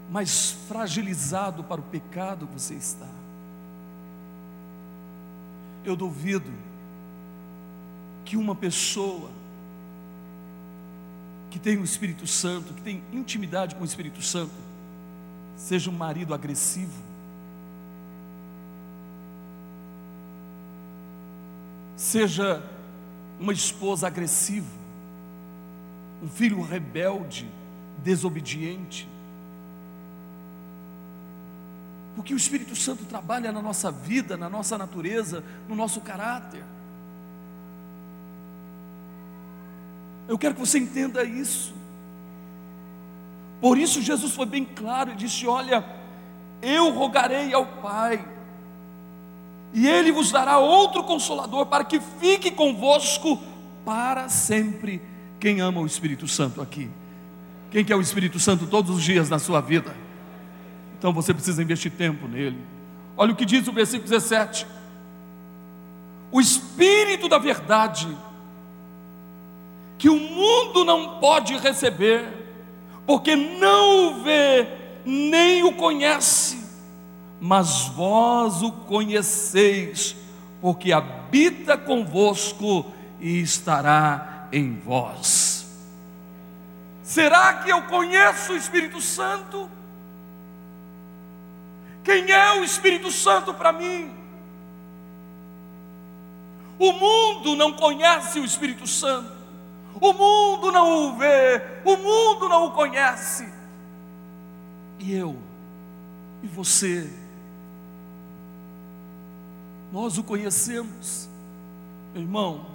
mais 0.09 0.51
fragilizado 0.67 1.63
para 1.63 1.81
o 1.81 1.83
pecado 1.83 2.47
você 2.47 2.75
está. 2.75 3.09
Eu 5.83 5.95
duvido 5.95 6.51
que 8.23 8.37
uma 8.37 8.55
pessoa 8.55 9.29
que 11.55 11.59
tem 11.59 11.77
o 11.77 11.85
Espírito 11.85 12.27
Santo, 12.27 12.73
que 12.73 12.81
tem 12.81 13.01
intimidade 13.13 13.75
com 13.75 13.81
o 13.81 13.85
Espírito 13.85 14.21
Santo, 14.21 14.51
seja 15.55 15.89
um 15.89 15.93
marido 15.93 16.33
agressivo, 16.33 17.01
seja 21.95 22.61
uma 23.39 23.53
esposa 23.53 24.05
agressiva, 24.05 24.67
um 26.21 26.27
filho 26.27 26.61
rebelde, 26.61 27.49
desobediente, 28.03 29.07
porque 32.17 32.33
o 32.33 32.37
Espírito 32.37 32.75
Santo 32.75 33.05
trabalha 33.05 33.53
na 33.53 33.61
nossa 33.61 33.89
vida, 33.89 34.35
na 34.35 34.49
nossa 34.49 34.77
natureza, 34.77 35.41
no 35.69 35.75
nosso 35.75 36.01
caráter. 36.01 36.65
Eu 40.27 40.37
quero 40.37 40.55
que 40.55 40.59
você 40.59 40.79
entenda 40.79 41.23
isso. 41.23 41.73
Por 43.61 43.77
isso 43.77 44.01
Jesus 44.01 44.33
foi 44.33 44.45
bem 44.45 44.65
claro 44.65 45.11
e 45.11 45.15
disse: 45.15 45.47
Olha, 45.47 45.83
eu 46.61 46.91
rogarei 46.91 47.53
ao 47.53 47.65
Pai, 47.65 48.23
e 49.73 49.87
Ele 49.87 50.11
vos 50.11 50.31
dará 50.31 50.57
outro 50.57 51.03
consolador 51.03 51.65
para 51.67 51.83
que 51.83 51.99
fique 51.99 52.51
convosco 52.51 53.41
para 53.83 54.29
sempre. 54.29 55.01
Quem 55.39 55.61
ama 55.61 55.81
o 55.81 55.85
Espírito 55.85 56.27
Santo 56.27 56.61
aqui? 56.61 56.89
Quem 57.71 57.83
quer 57.83 57.95
o 57.95 58.01
Espírito 58.01 58.39
Santo 58.39 58.67
todos 58.67 58.95
os 58.95 59.03
dias 59.03 59.29
na 59.29 59.37
sua 59.37 59.61
vida? 59.61 59.95
Então 60.97 61.11
você 61.13 61.33
precisa 61.33 61.61
investir 61.61 61.91
tempo 61.91 62.27
nele. 62.27 62.59
Olha 63.17 63.31
o 63.31 63.35
que 63.35 63.45
diz 63.45 63.67
o 63.67 63.71
versículo 63.71 64.09
17: 64.09 64.65
O 66.31 66.39
Espírito 66.39 67.27
da 67.27 67.37
Verdade, 67.37 68.07
que 69.97 70.09
o 70.09 70.19
mundo 70.19 70.83
não 70.83 71.19
pode 71.19 71.57
receber, 71.57 72.27
porque 73.05 73.35
não 73.35 74.07
o 74.07 74.23
vê, 74.23 74.67
nem 75.05 75.63
o 75.63 75.73
conhece, 75.73 76.65
mas 77.39 77.87
vós 77.89 78.61
o 78.61 78.71
conheceis, 78.71 80.15
porque 80.61 80.91
habita 80.91 81.77
convosco 81.77 82.85
e 83.19 83.39
estará 83.39 84.47
em 84.51 84.79
vós. 84.79 85.55
Será 87.03 87.53
que 87.53 87.69
eu 87.69 87.83
conheço 87.83 88.53
o 88.53 88.57
Espírito 88.57 88.99
Santo? 88.99 89.69
Quem 92.03 92.31
é 92.31 92.53
o 92.53 92.63
Espírito 92.63 93.11
Santo 93.11 93.53
para 93.53 93.71
mim? 93.71 94.11
O 96.77 96.91
mundo 96.91 97.55
não 97.55 97.73
conhece 97.73 98.39
o 98.39 98.45
Espírito 98.45 98.85
Santo, 98.85 99.31
o 99.99 100.13
mundo 100.13 100.71
não 100.71 101.09
o 101.09 101.17
vê, 101.17 101.61
o 101.83 101.95
mundo 101.97 102.49
não 102.49 102.67
o 102.67 102.71
conhece. 102.71 103.51
E 104.99 105.13
eu, 105.13 105.35
e 106.43 106.47
você, 106.47 107.09
nós 109.91 110.17
o 110.17 110.23
conhecemos, 110.23 111.29
meu 112.13 112.21
irmão. 112.23 112.65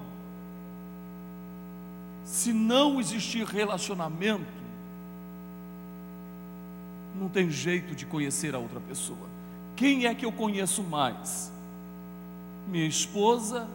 Se 2.24 2.52
não 2.52 3.00
existir 3.00 3.44
relacionamento, 3.44 4.60
não 7.14 7.28
tem 7.28 7.50
jeito 7.50 7.94
de 7.94 8.06
conhecer 8.06 8.54
a 8.54 8.58
outra 8.58 8.80
pessoa. 8.80 9.28
Quem 9.76 10.06
é 10.06 10.14
que 10.14 10.24
eu 10.24 10.32
conheço 10.32 10.82
mais? 10.82 11.50
Minha 12.68 12.86
esposa, 12.86 13.68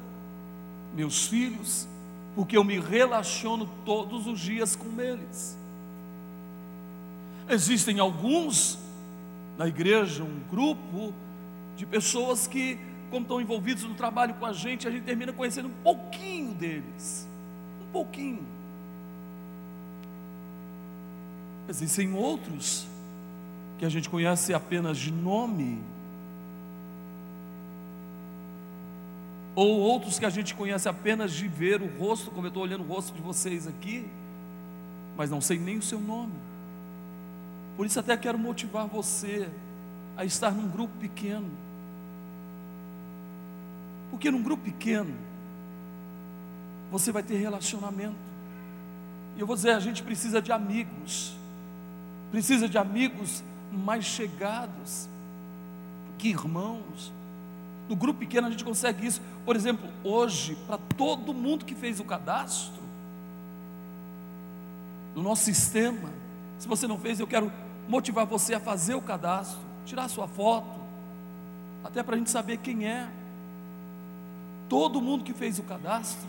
meus 0.96 1.28
filhos, 1.28 1.88
porque 2.36 2.58
eu 2.58 2.64
me 2.64 2.80
relaciono 2.80 3.70
todos 3.86 4.28
os 4.28 4.40
dias 4.40 4.76
com 4.76 5.02
eles. 5.02 5.58
Existem 7.48 8.00
alguns 8.00 8.78
na 9.58 9.68
igreja, 9.68 10.24
um 10.24 10.40
grupo 10.50 11.14
de 11.78 11.86
pessoas 11.86 12.46
que, 12.46 12.78
como 13.10 13.22
estão 13.22 13.40
envolvidos 13.40 13.84
no 13.84 13.94
trabalho 13.96 14.34
com 14.34 14.46
a 14.46 14.54
gente, 14.54 14.88
a 14.88 14.92
gente 14.92 15.04
termina 15.04 15.32
conhecendo 15.32 15.70
um 15.70 15.84
pouquinho 15.84 16.54
deles. 16.54 17.28
Um 17.88 17.92
pouquinho. 17.92 18.44
Existem 21.70 22.14
outros 22.14 22.86
que 23.78 23.86
a 23.86 23.90
gente 23.90 24.10
conhece 24.10 24.54
apenas 24.54 24.98
de 24.98 25.12
nome, 25.12 25.80
ou 29.56 29.80
outros 29.80 30.20
que 30.20 30.26
a 30.26 30.30
gente 30.30 30.54
conhece 30.54 30.90
apenas 30.90 31.32
de 31.32 31.48
ver 31.48 31.82
o 31.82 31.88
rosto, 31.98 32.30
como 32.30 32.46
eu 32.46 32.50
estou 32.50 32.62
olhando 32.62 32.84
o 32.84 32.88
rosto 32.88 33.14
de 33.14 33.22
vocês 33.22 33.66
aqui, 33.66 34.06
mas 35.16 35.30
não 35.30 35.40
sei 35.40 35.58
nem 35.58 35.78
o 35.78 35.82
seu 35.82 36.00
nome. 36.00 36.34
Por 37.78 37.86
isso, 37.86 38.00
até 38.00 38.18
quero 38.18 38.38
motivar 38.38 38.86
você 38.86 39.50
a 40.18 40.26
estar 40.26 40.52
num 40.52 40.68
grupo 40.68 40.94
pequeno, 41.00 41.50
porque 44.12 44.30
num 44.30 44.44
grupo 44.44 44.64
pequeno, 44.64 45.14
você 46.92 47.12
vai 47.12 47.24
ter 47.24 47.38
relacionamento. 47.38 48.16
E 49.36 49.40
eu 49.40 49.48
vou 49.48 49.56
dizer, 49.56 49.72
a 49.72 49.80
gente 49.80 50.04
precisa 50.04 50.42
de 50.42 50.52
amigos, 50.52 51.34
precisa 52.32 52.68
de 52.68 52.78
amigos 52.78 53.44
mais 53.72 54.06
chegados 54.06 55.10
que 56.18 56.30
irmãos. 56.30 57.12
No 57.88 57.96
grupo 57.96 58.20
pequeno 58.20 58.48
a 58.48 58.50
gente 58.52 58.64
consegue 58.64 59.06
isso. 59.06 59.22
Por 59.46 59.56
exemplo, 59.56 59.88
hoje, 60.04 60.58
para 60.68 60.78
todo 60.98 61.34
mundo 61.34 61.66
que 61.66 61.76
fez 61.76 62.00
o 62.00 62.04
cadastro, 62.04 62.84
no 65.16 65.24
nosso 65.24 65.44
sistema, 65.44 66.10
Se 66.58 66.70
você 66.70 66.88
não 66.88 66.98
fez, 66.98 67.20
eu 67.20 67.28
quero 67.28 67.52
motivar 67.88 68.26
você 68.26 68.54
a 68.54 68.60
fazer 68.60 68.96
o 68.96 69.02
cadastro, 69.02 69.60
tirar 69.86 70.08
sua 70.08 70.26
foto, 70.26 70.80
até 71.84 72.02
para 72.02 72.16
a 72.16 72.18
gente 72.18 72.30
saber 72.30 72.58
quem 72.58 72.88
é. 72.88 73.08
Todo 74.70 75.02
mundo 75.02 75.24
que 75.24 75.34
fez 75.34 75.60
o 75.60 75.64
cadastro, 75.64 76.28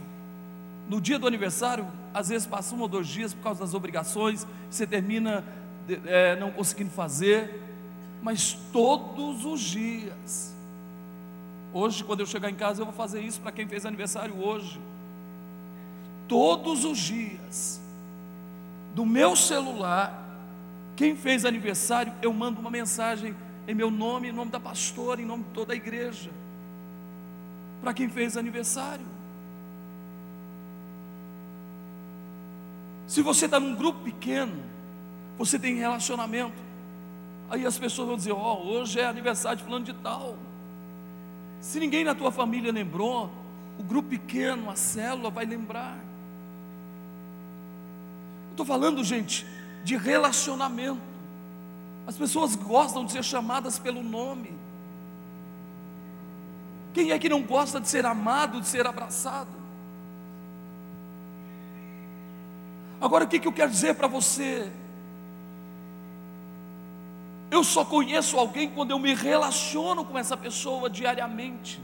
no 0.89 1.01
dia 1.01 1.19
do 1.19 1.27
aniversário, 1.27 1.87
às 2.13 2.29
vezes 2.29 2.47
passa 2.47 2.75
um 2.75 2.81
ou 2.81 2.89
dois 2.89 3.07
dias 3.07 3.33
por 3.33 3.43
causa 3.43 3.61
das 3.61 3.73
obrigações, 3.73 4.47
você 4.69 4.87
termina 4.87 5.45
é, 6.07 6.35
não 6.37 6.51
conseguindo 6.51 6.91
fazer, 6.91 7.63
mas 8.23 8.53
todos 8.73 9.45
os 9.45 9.61
dias. 9.61 10.56
Hoje, 11.79 12.03
quando 12.03 12.21
eu 12.21 12.27
chegar 12.27 12.49
em 12.49 12.55
casa, 12.55 12.81
eu 12.81 12.87
vou 12.87 12.95
fazer 12.95 13.21
isso 13.21 13.39
para 13.39 13.53
quem 13.53 13.69
fez 13.69 13.85
aniversário 13.85 14.35
hoje. 14.43 14.81
Todos 16.27 16.87
os 16.87 16.97
dias, 16.97 17.79
do 18.95 19.05
meu 19.05 19.37
celular, 19.37 20.27
quem 20.97 21.15
fez 21.15 21.45
aniversário, 21.45 22.15
eu 22.23 22.33
mando 22.33 22.61
uma 22.61 22.71
mensagem 22.71 23.37
em 23.69 23.75
meu 23.75 23.91
nome, 23.91 24.31
em 24.31 24.33
nome 24.33 24.51
da 24.51 24.59
pastora, 24.59 25.21
em 25.21 25.27
nome 25.27 25.45
de 25.45 25.51
toda 25.51 25.75
a 25.75 25.77
igreja. 25.77 26.31
Para 27.83 27.93
quem 27.93 28.09
fez 28.09 28.39
aniversário. 28.39 29.05
Se 33.07 33.21
você 33.21 33.45
está 33.45 33.61
num 33.61 33.75
grupo 33.75 34.03
pequeno, 34.03 34.63
você 35.37 35.59
tem 35.59 35.75
relacionamento. 35.75 36.57
Aí 37.51 37.67
as 37.67 37.79
pessoas 37.79 38.09
vão 38.09 38.17
dizer: 38.17 38.33
Ó, 38.33 38.55
oh, 38.55 38.67
hoje 38.67 38.99
é 38.99 39.05
aniversário 39.05 39.59
de 39.59 39.65
fulano 39.65 39.85
de 39.85 39.93
tal. 39.93 40.39
Se 41.61 41.81
ninguém 41.81 42.05
na 42.05 42.15
tua 42.15 42.31
família 42.31 42.73
lembrou, 42.73 43.31
o 43.79 43.83
grupo 43.83 44.09
pequeno, 44.09 44.71
a 44.71 44.77
célula 44.77 45.31
vai 45.31 45.45
lembrar. 45.45 45.99
Estou 48.51 48.65
falando, 48.65 49.05
gente, 49.05 49.47
de 49.85 49.97
relacionamento. 49.97 51.01
As 52.07 52.17
pessoas 52.17 52.55
gostam 52.55 53.05
de 53.05 53.13
ser 53.13 53.25
chamadas 53.25 53.79
pelo 53.79 54.03
nome. 54.03 54.53
Quem 56.95 57.11
é 57.11 57.19
que 57.19 57.29
não 57.29 57.43
gosta 57.43 57.81
de 57.81 57.89
ser 57.89 58.07
amado, 58.07 58.61
de 58.61 58.69
ser 58.69 58.87
abraçado? 58.87 59.51
Agora, 63.01 63.25
o 63.25 63.29
que, 63.29 63.39
que 63.39 63.47
eu 63.47 63.53
quero 63.53 63.71
dizer 63.71 63.95
para 63.95 64.07
você? 64.07 64.71
Eu 67.57 67.65
só 67.65 67.87
conheço 67.87 68.39
alguém 68.39 68.69
quando 68.69 68.91
eu 68.91 68.99
me 68.99 69.15
relaciono 69.15 70.05
com 70.05 70.19
essa 70.19 70.37
pessoa 70.37 70.91
diariamente. 70.91 71.81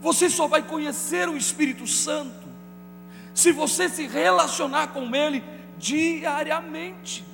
Você 0.00 0.30
só 0.30 0.46
vai 0.46 0.62
conhecer 0.62 1.28
o 1.28 1.36
Espírito 1.36 1.88
Santo 1.88 2.46
se 3.34 3.50
você 3.50 3.88
se 3.88 4.06
relacionar 4.06 4.92
com 4.92 5.12
Ele 5.12 5.42
diariamente. 5.76 7.24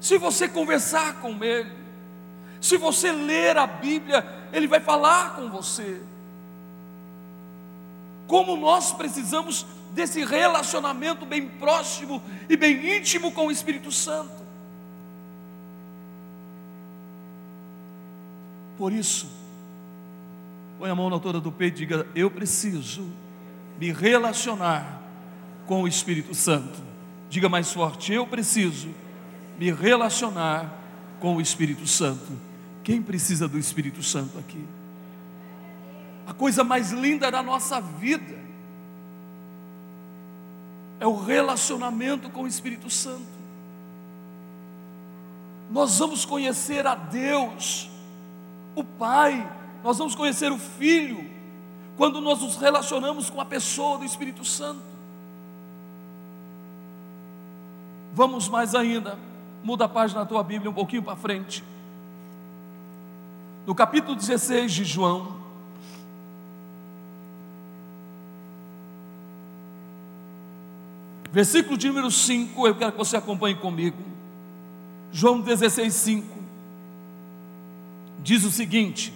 Se 0.00 0.18
você 0.18 0.48
conversar 0.48 1.20
com 1.20 1.44
Ele, 1.44 1.70
se 2.60 2.76
você 2.76 3.12
ler 3.12 3.56
a 3.56 3.68
Bíblia, 3.68 4.26
Ele 4.52 4.66
vai 4.66 4.80
falar 4.80 5.36
com 5.36 5.48
você. 5.48 6.02
Como 8.26 8.56
nós 8.56 8.92
precisamos 8.92 9.64
desse 9.94 10.24
relacionamento 10.24 11.24
bem 11.24 11.48
próximo 11.48 12.20
e 12.48 12.56
bem 12.56 12.96
íntimo 12.96 13.30
com 13.32 13.46
o 13.46 13.50
Espírito 13.50 13.92
Santo. 13.92 14.44
Por 18.76 18.92
isso, 18.92 19.30
põe 20.78 20.90
a 20.90 20.94
mão 20.94 21.08
na 21.08 21.14
altura 21.14 21.40
do 21.40 21.52
peito 21.52 21.76
e 21.76 21.86
diga: 21.86 22.06
Eu 22.14 22.28
preciso 22.28 23.08
me 23.78 23.92
relacionar 23.92 25.00
com 25.66 25.82
o 25.82 25.88
Espírito 25.88 26.34
Santo. 26.34 26.82
Diga 27.30 27.48
mais 27.48 27.72
forte: 27.72 28.12
Eu 28.12 28.26
preciso 28.26 28.88
me 29.58 29.72
relacionar 29.72 30.76
com 31.20 31.36
o 31.36 31.40
Espírito 31.40 31.86
Santo. 31.86 32.32
Quem 32.82 33.00
precisa 33.00 33.46
do 33.46 33.58
Espírito 33.58 34.02
Santo 34.02 34.38
aqui? 34.38 34.62
A 36.26 36.34
coisa 36.34 36.64
mais 36.64 36.90
linda 36.90 37.30
da 37.30 37.42
nossa 37.42 37.80
vida 37.80 38.43
é 41.00 41.06
o 41.06 41.16
relacionamento 41.16 42.30
com 42.30 42.42
o 42.42 42.46
Espírito 42.46 42.88
Santo. 42.88 43.34
Nós 45.70 45.98
vamos 45.98 46.24
conhecer 46.24 46.86
a 46.86 46.94
Deus, 46.94 47.90
o 48.74 48.84
Pai, 48.84 49.50
nós 49.82 49.98
vamos 49.98 50.14
conhecer 50.14 50.52
o 50.52 50.58
Filho, 50.58 51.28
quando 51.96 52.20
nós 52.20 52.40
nos 52.40 52.56
relacionamos 52.56 53.30
com 53.30 53.40
a 53.40 53.44
pessoa 53.44 53.98
do 53.98 54.04
Espírito 54.04 54.44
Santo. 54.44 54.82
Vamos 58.14 58.48
mais 58.48 58.74
ainda, 58.74 59.18
muda 59.62 59.86
a 59.86 59.88
página 59.88 60.20
da 60.20 60.26
tua 60.26 60.42
Bíblia 60.42 60.70
um 60.70 60.74
pouquinho 60.74 61.02
para 61.02 61.16
frente. 61.16 61.64
No 63.66 63.74
capítulo 63.74 64.14
16 64.14 64.72
de 64.72 64.84
João, 64.84 65.43
Versículo 71.34 71.76
de 71.76 71.88
número 71.88 72.12
5, 72.12 72.64
eu 72.64 72.76
quero 72.76 72.92
que 72.92 72.98
você 72.98 73.16
acompanhe 73.16 73.56
comigo. 73.56 73.96
João 75.10 75.40
16, 75.40 75.92
5. 75.92 76.26
Diz 78.22 78.44
o 78.44 78.52
seguinte: 78.52 79.12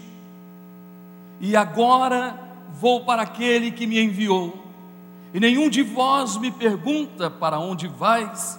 E 1.40 1.54
agora 1.54 2.36
vou 2.80 3.04
para 3.04 3.22
aquele 3.22 3.70
que 3.70 3.86
me 3.86 4.00
enviou, 4.02 4.66
e 5.32 5.38
nenhum 5.38 5.70
de 5.70 5.80
vós 5.80 6.36
me 6.36 6.50
pergunta 6.50 7.30
para 7.30 7.60
onde 7.60 7.86
vais, 7.86 8.58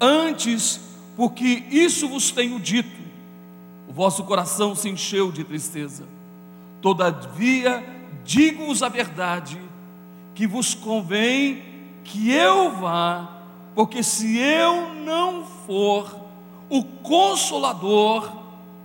antes, 0.00 0.80
porque 1.18 1.64
isso 1.70 2.08
vos 2.08 2.30
tenho 2.30 2.58
dito, 2.58 2.98
o 3.86 3.92
vosso 3.92 4.24
coração 4.24 4.74
se 4.74 4.88
encheu 4.88 5.30
de 5.30 5.44
tristeza. 5.44 6.04
Todavia, 6.80 7.84
digo-vos 8.24 8.82
a 8.82 8.88
verdade, 8.88 9.60
que 10.34 10.46
vos 10.46 10.72
convém 10.72 11.67
que 12.08 12.32
eu 12.32 12.72
vá, 12.72 13.28
porque 13.74 14.02
se 14.02 14.38
eu 14.38 14.94
não 14.94 15.44
for, 15.44 16.18
o 16.68 16.82
consolador 16.82 18.32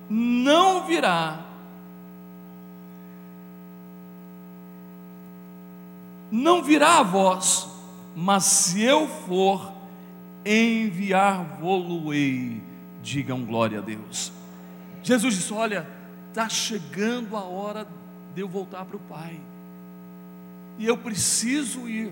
não 0.09 0.85
virá. 0.85 1.39
Não 6.29 6.61
virá 6.61 6.99
a 6.99 7.03
vós, 7.03 7.69
mas 8.15 8.43
se 8.43 8.83
eu 8.83 9.07
for, 9.07 9.71
enviar-vos-ei. 10.45 12.61
Digam 13.01 13.45
glória 13.45 13.79
a 13.79 13.81
Deus. 13.81 14.33
Jesus 15.01 15.35
disse: 15.35 15.53
Olha, 15.53 15.87
está 16.29 16.49
chegando 16.49 17.37
a 17.37 17.43
hora 17.43 17.87
de 18.33 18.41
eu 18.41 18.47
voltar 18.47 18.85
para 18.85 18.97
o 18.97 19.01
Pai, 19.01 19.39
e 20.77 20.87
eu 20.87 20.97
preciso 20.97 21.87
ir 21.87 22.11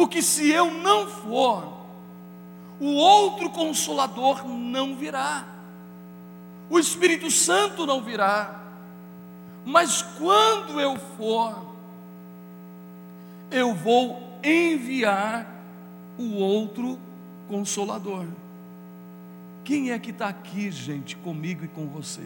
porque 0.00 0.22
se 0.22 0.48
eu 0.48 0.70
não 0.70 1.06
for, 1.06 1.70
o 2.80 2.86
outro 2.94 3.50
consolador 3.50 4.48
não 4.48 4.96
virá, 4.96 5.46
o 6.70 6.78
Espírito 6.78 7.30
Santo 7.30 7.84
não 7.84 8.02
virá, 8.02 8.62
mas 9.62 10.00
quando 10.00 10.80
eu 10.80 10.96
for, 11.18 11.66
eu 13.50 13.74
vou 13.74 14.22
enviar 14.42 15.46
o 16.16 16.36
outro 16.36 16.98
consolador. 17.46 18.24
Quem 19.62 19.90
é 19.90 19.98
que 19.98 20.12
está 20.12 20.28
aqui, 20.28 20.70
gente, 20.70 21.14
comigo 21.14 21.66
e 21.66 21.68
com 21.68 21.86
você? 21.88 22.24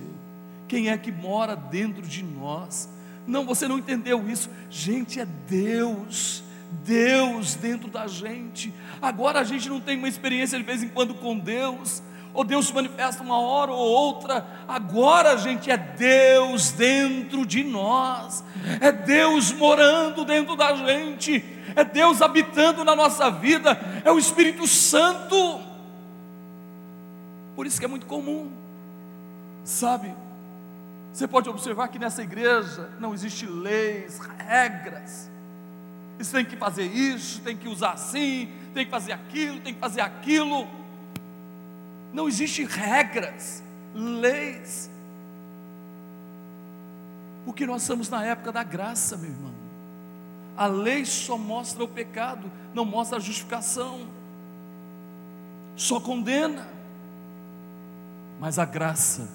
Quem 0.68 0.90
é 0.90 0.96
que 0.96 1.10
mora 1.10 1.56
dentro 1.56 2.02
de 2.02 2.22
nós? 2.22 2.88
Não, 3.26 3.44
você 3.44 3.66
não 3.66 3.80
entendeu 3.80 4.30
isso. 4.30 4.48
Gente, 4.70 5.18
é 5.18 5.26
Deus. 5.26 6.43
Deus 6.85 7.55
dentro 7.55 7.88
da 7.88 8.07
gente. 8.07 8.72
Agora 9.00 9.40
a 9.40 9.44
gente 9.44 9.68
não 9.68 9.81
tem 9.81 9.96
uma 9.96 10.09
experiência 10.09 10.59
de 10.59 10.64
vez 10.64 10.83
em 10.83 10.88
quando 10.88 11.14
com 11.14 11.38
Deus, 11.38 12.03
ou 12.33 12.42
Deus 12.44 12.66
se 12.66 12.74
manifesta 12.74 13.22
uma 13.22 13.38
hora 13.38 13.70
ou 13.70 13.79
outra. 13.79 14.46
Agora 14.66 15.33
a 15.33 15.37
gente 15.37 15.70
é 15.70 15.77
Deus 15.77 16.72
dentro 16.72 17.46
de 17.46 17.62
nós, 17.62 18.44
é 18.81 18.90
Deus 18.90 19.53
morando 19.53 20.24
dentro 20.24 20.57
da 20.57 20.74
gente, 20.74 21.44
é 21.77 21.85
Deus 21.85 22.20
habitando 22.20 22.85
na 22.85 22.96
nossa 22.96 23.31
vida, 23.31 23.79
é 24.05 24.11
o 24.11 24.18
Espírito 24.18 24.66
Santo. 24.66 25.61
Por 27.55 27.66
isso 27.66 27.79
que 27.79 27.85
é 27.85 27.88
muito 27.88 28.07
comum, 28.07 28.50
sabe? 29.62 30.12
Você 31.12 31.29
pode 31.29 31.48
observar 31.48 31.87
que 31.87 31.98
nessa 32.00 32.24
igreja 32.24 32.90
não 32.98 33.14
existe 33.14 33.46
leis, 33.46 34.18
regras. 34.37 35.31
Você 36.18 36.37
tem 36.37 36.44
que 36.44 36.57
fazer 36.57 36.85
isso, 36.85 37.40
tem 37.42 37.57
que 37.57 37.68
usar 37.68 37.92
assim, 37.92 38.48
tem 38.72 38.85
que 38.85 38.90
fazer 38.90 39.12
aquilo, 39.12 39.61
tem 39.61 39.74
que 39.74 39.81
fazer 39.81 40.00
aquilo. 40.00 40.66
Não 42.12 42.29
existe 42.29 42.64
regras, 42.64 43.62
leis. 43.94 44.90
Porque 47.44 47.66
nós 47.66 47.83
estamos 47.83 48.09
na 48.09 48.24
época 48.24 48.53
da 48.53 48.62
graça, 48.62 49.16
meu 49.16 49.31
irmão. 49.31 49.53
A 50.57 50.66
lei 50.66 51.05
só 51.05 51.37
mostra 51.37 51.83
o 51.83 51.88
pecado, 51.88 52.50
não 52.72 52.85
mostra 52.85 53.18
a 53.18 53.20
justificação, 53.20 54.07
só 55.77 56.00
condena. 56.00 56.66
Mas 58.40 58.59
a 58.59 58.64
graça 58.64 59.29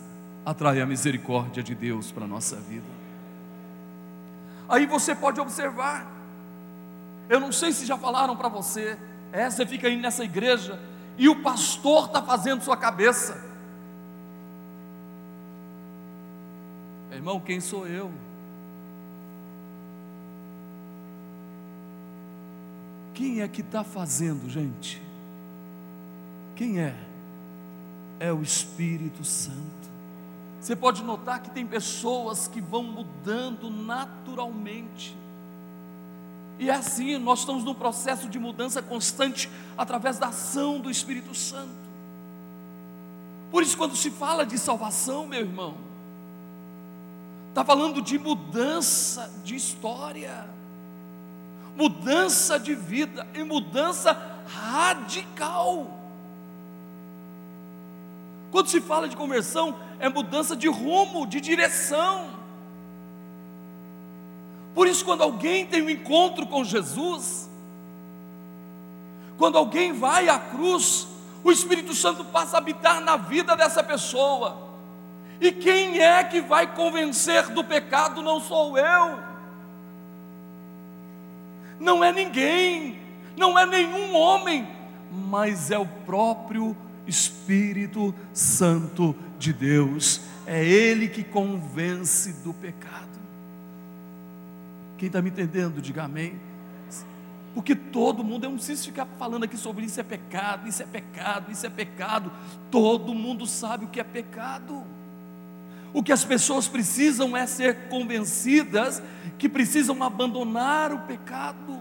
atrai 0.45 0.81
a 0.81 0.85
misericórdia 0.85 1.61
de 1.61 1.75
Deus 1.75 2.11
para 2.11 2.23
a 2.23 2.27
nossa 2.27 2.55
vida. 2.55 2.99
Aí 4.67 4.85
você 4.85 5.13
pode 5.13 5.39
observar, 5.41 6.07
eu 7.29 7.39
não 7.39 7.51
sei 7.51 7.71
se 7.71 7.85
já 7.85 7.97
falaram 7.97 8.35
para 8.35 8.49
você, 8.49 8.97
é, 9.31 9.49
você 9.49 9.65
fica 9.65 9.87
aí 9.87 9.95
nessa 9.95 10.23
igreja 10.23 10.79
e 11.17 11.29
o 11.29 11.43
pastor 11.43 12.05
está 12.05 12.21
fazendo 12.21 12.63
sua 12.63 12.75
cabeça. 12.75 13.47
Irmão, 17.11 17.39
quem 17.39 17.59
sou 17.59 17.87
eu? 17.87 18.11
Quem 23.13 23.41
é 23.41 23.47
que 23.47 23.61
está 23.61 23.83
fazendo, 23.83 24.49
gente? 24.49 25.01
Quem 26.55 26.79
é? 26.79 26.95
É 28.19 28.31
o 28.31 28.41
Espírito 28.41 29.23
Santo. 29.23 29.57
Você 30.61 30.75
pode 30.75 31.03
notar 31.03 31.41
que 31.41 31.49
tem 31.49 31.65
pessoas 31.65 32.47
que 32.47 32.61
vão 32.61 32.83
mudando 32.83 33.69
naturalmente. 33.69 35.15
E 36.59 36.69
é 36.69 36.73
assim, 36.73 37.17
nós 37.17 37.39
estamos 37.39 37.63
num 37.63 37.73
processo 37.73 38.29
de 38.29 38.37
mudança 38.37 38.81
constante 38.81 39.49
através 39.77 40.19
da 40.19 40.27
ação 40.27 40.79
do 40.79 40.91
Espírito 40.91 41.33
Santo. 41.33 41.89
Por 43.49 43.63
isso, 43.63 43.77
quando 43.77 43.95
se 43.95 44.11
fala 44.11 44.45
de 44.45 44.59
salvação, 44.59 45.25
meu 45.25 45.39
irmão, 45.39 45.75
está 47.49 47.65
falando 47.65 48.01
de 48.01 48.19
mudança 48.19 49.31
de 49.43 49.55
história 49.55 50.59
mudança 51.79 52.59
de 52.59 52.75
vida 52.75 53.25
e 53.33 53.41
mudança 53.41 54.11
radical. 54.45 55.97
Quando 58.51 58.67
se 58.67 58.81
fala 58.81 59.07
de 59.07 59.15
conversão, 59.15 59.79
é 59.97 60.09
mudança 60.09 60.57
de 60.57 60.67
rumo, 60.67 61.25
de 61.25 61.39
direção. 61.39 62.38
Por 64.79 64.87
isso, 64.87 65.03
quando 65.03 65.23
alguém 65.23 65.65
tem 65.65 65.81
um 65.81 65.89
encontro 65.89 66.47
com 66.47 66.63
Jesus, 66.63 67.49
quando 69.37 69.57
alguém 69.57 69.91
vai 69.91 70.29
à 70.29 70.39
cruz, 70.39 71.05
o 71.43 71.51
Espírito 71.51 71.93
Santo 71.93 72.23
passa 72.23 72.55
a 72.55 72.59
habitar 72.59 73.01
na 73.01 73.17
vida 73.17 73.57
dessa 73.57 73.83
pessoa. 73.83 74.55
E 75.41 75.51
quem 75.51 75.99
é 75.99 76.23
que 76.23 76.39
vai 76.39 76.73
convencer 76.73 77.49
do 77.49 77.61
pecado? 77.61 78.21
Não 78.21 78.39
sou 78.39 78.77
eu 78.77 79.19
não 81.79 82.03
é 82.03 82.11
ninguém, 82.11 82.99
não 83.37 83.57
é 83.57 83.65
nenhum 83.65 84.13
homem, 84.15 84.67
mas 85.11 85.71
é 85.71 85.77
o 85.77 85.85
próprio 85.85 86.75
Espírito 87.07 88.13
Santo 88.33 89.15
de 89.39 89.53
Deus, 89.53 90.21
é 90.45 90.63
Ele 90.63 91.07
que 91.07 91.23
convence 91.23 92.33
do 92.43 92.53
pecado. 92.53 93.07
Quem 94.99 95.07
está 95.07 95.21
me 95.21 95.29
entendendo, 95.29 95.81
diga 95.81 96.03
amém. 96.03 96.37
Porque 97.53 97.73
todo 97.73 98.21
mundo, 98.21 98.43
eu 98.43 98.49
não 98.49 98.57
preciso 98.57 98.83
ficar 98.83 99.07
falando 99.17 99.45
aqui 99.45 99.55
sobre 99.55 99.85
isso 99.85 99.97
é 99.97 100.03
pecado, 100.03 100.67
isso 100.67 100.83
é 100.83 100.85
pecado, 100.85 101.49
isso 101.49 101.65
é 101.65 101.69
pecado. 101.69 102.29
Todo 102.69 103.15
mundo 103.15 103.47
sabe 103.47 103.85
o 103.85 103.87
que 103.87 104.01
é 104.01 104.03
pecado. 104.03 104.83
O 105.93 106.03
que 106.03 106.11
as 106.11 106.25
pessoas 106.25 106.67
precisam 106.67 107.35
é 107.35 107.47
ser 107.47 107.87
convencidas 107.87 109.01
que 109.37 109.47
precisam 109.47 110.03
abandonar 110.03 110.91
o 110.91 110.99
pecado. 110.99 111.79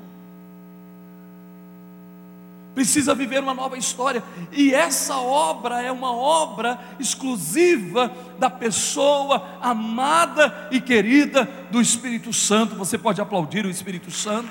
Precisa 2.75 3.15
viver 3.15 3.43
uma 3.43 3.55
nova 3.55 3.77
história, 3.77 4.23
e 4.53 4.73
essa 4.73 5.17
obra 5.17 5.83
é 5.83 5.91
uma 5.91 6.13
obra 6.13 6.79
exclusiva 7.01 8.13
da 8.39 8.49
pessoa 8.49 9.59
amada 9.61 10.69
e 10.71 10.81
querida 10.81 11.45
do 11.73 11.81
Espírito 11.81 12.33
Santo. 12.33 12.77
Você 12.77 12.97
pode 12.97 13.21
aplaudir 13.21 13.67
o 13.67 13.71
Espírito 13.71 14.13
Santo, 14.13 14.51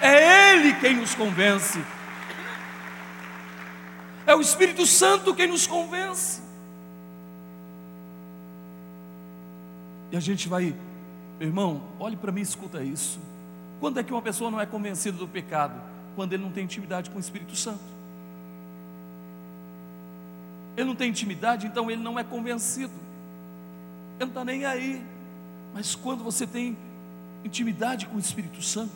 é 0.00 0.52
Ele 0.52 0.72
quem 0.74 0.96
nos 0.96 1.14
convence, 1.16 1.82
é 4.24 4.34
o 4.34 4.40
Espírito 4.40 4.86
Santo 4.86 5.34
quem 5.34 5.48
nos 5.48 5.66
convence. 5.66 6.42
E 10.12 10.16
a 10.16 10.20
gente 10.20 10.48
vai, 10.48 10.74
irmão, 11.40 11.82
olhe 11.98 12.16
para 12.16 12.30
mim 12.30 12.40
e 12.40 12.44
escuta 12.44 12.82
isso. 12.82 13.18
Quando 13.80 13.98
é 13.98 14.04
que 14.04 14.12
uma 14.12 14.22
pessoa 14.22 14.50
não 14.50 14.60
é 14.60 14.66
convencida 14.66 15.16
do 15.18 15.26
pecado? 15.26 15.89
Quando 16.16 16.32
ele 16.32 16.42
não 16.42 16.50
tem 16.50 16.64
intimidade 16.64 17.10
com 17.10 17.16
o 17.16 17.20
Espírito 17.20 17.56
Santo. 17.56 17.80
Ele 20.76 20.86
não 20.86 20.96
tem 20.96 21.10
intimidade, 21.10 21.66
então 21.66 21.90
ele 21.90 22.02
não 22.02 22.18
é 22.18 22.24
convencido. 22.24 22.92
Ele 24.16 24.20
não 24.20 24.28
está 24.28 24.44
nem 24.44 24.64
aí. 24.64 25.04
Mas 25.74 25.94
quando 25.94 26.24
você 26.24 26.46
tem 26.46 26.76
intimidade 27.44 28.06
com 28.06 28.16
o 28.16 28.18
Espírito 28.18 28.62
Santo, 28.62 28.92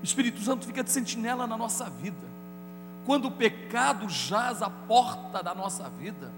o 0.00 0.04
Espírito 0.04 0.40
Santo 0.40 0.66
fica 0.66 0.82
de 0.82 0.90
sentinela 0.90 1.46
na 1.46 1.56
nossa 1.56 1.88
vida. 1.88 2.34
Quando 3.06 3.26
o 3.28 3.30
pecado 3.30 4.08
jaz 4.08 4.62
à 4.62 4.70
porta 4.70 5.42
da 5.42 5.54
nossa 5.54 5.88
vida, 5.90 6.30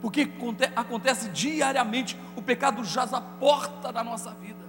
porque 0.00 0.28
acontece 0.74 1.28
diariamente, 1.28 2.18
o 2.36 2.42
pecado 2.42 2.84
jaz 2.84 3.14
à 3.14 3.20
porta 3.20 3.92
da 3.92 4.02
nossa 4.02 4.30
vida. 4.32 4.62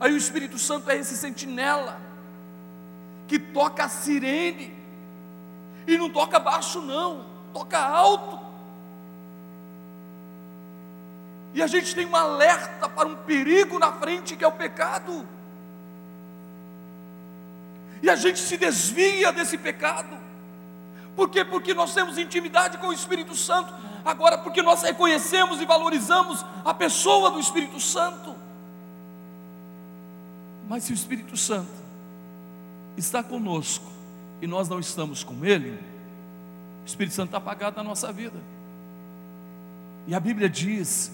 Aí 0.00 0.12
o 0.12 0.16
Espírito 0.16 0.58
Santo 0.58 0.90
é 0.90 0.96
esse 0.96 1.16
sentinela 1.16 2.00
que 3.26 3.38
toca 3.38 3.84
a 3.84 3.88
sirene, 3.88 4.74
e 5.86 5.98
não 5.98 6.08
toca 6.08 6.38
baixo, 6.38 6.80
não, 6.80 7.24
toca 7.52 7.78
alto. 7.78 8.38
E 11.52 11.62
a 11.62 11.66
gente 11.66 11.94
tem 11.94 12.06
um 12.06 12.16
alerta 12.16 12.88
para 12.88 13.06
um 13.06 13.14
perigo 13.14 13.78
na 13.78 13.92
frente 13.92 14.36
que 14.36 14.44
é 14.44 14.48
o 14.48 14.52
pecado. 14.52 15.26
E 18.02 18.10
a 18.10 18.16
gente 18.16 18.40
se 18.40 18.56
desvia 18.56 19.32
desse 19.32 19.56
pecado. 19.56 20.18
Por 21.14 21.28
quê? 21.28 21.44
Porque 21.44 21.72
nós 21.72 21.94
temos 21.94 22.18
intimidade 22.18 22.78
com 22.78 22.88
o 22.88 22.92
Espírito 22.92 23.36
Santo 23.36 23.72
agora 24.04 24.36
porque 24.36 24.60
nós 24.60 24.82
reconhecemos 24.82 25.60
e 25.60 25.64
valorizamos 25.64 26.44
a 26.64 26.74
pessoa 26.74 27.30
do 27.30 27.40
Espírito 27.40 27.80
Santo. 27.80 28.34
Mas 30.68 30.84
se 30.84 30.92
o 30.92 30.94
Espírito 30.94 31.36
Santo 31.36 31.83
está 32.96 33.22
conosco 33.22 33.90
e 34.40 34.46
nós 34.46 34.68
não 34.68 34.78
estamos 34.78 35.24
com 35.24 35.44
Ele, 35.44 35.70
o 36.82 36.86
Espírito 36.86 37.14
Santo 37.14 37.28
está 37.28 37.38
apagado 37.38 37.76
na 37.76 37.82
nossa 37.82 38.12
vida. 38.12 38.38
E 40.06 40.14
a 40.14 40.20
Bíblia 40.20 40.48
diz 40.48 41.10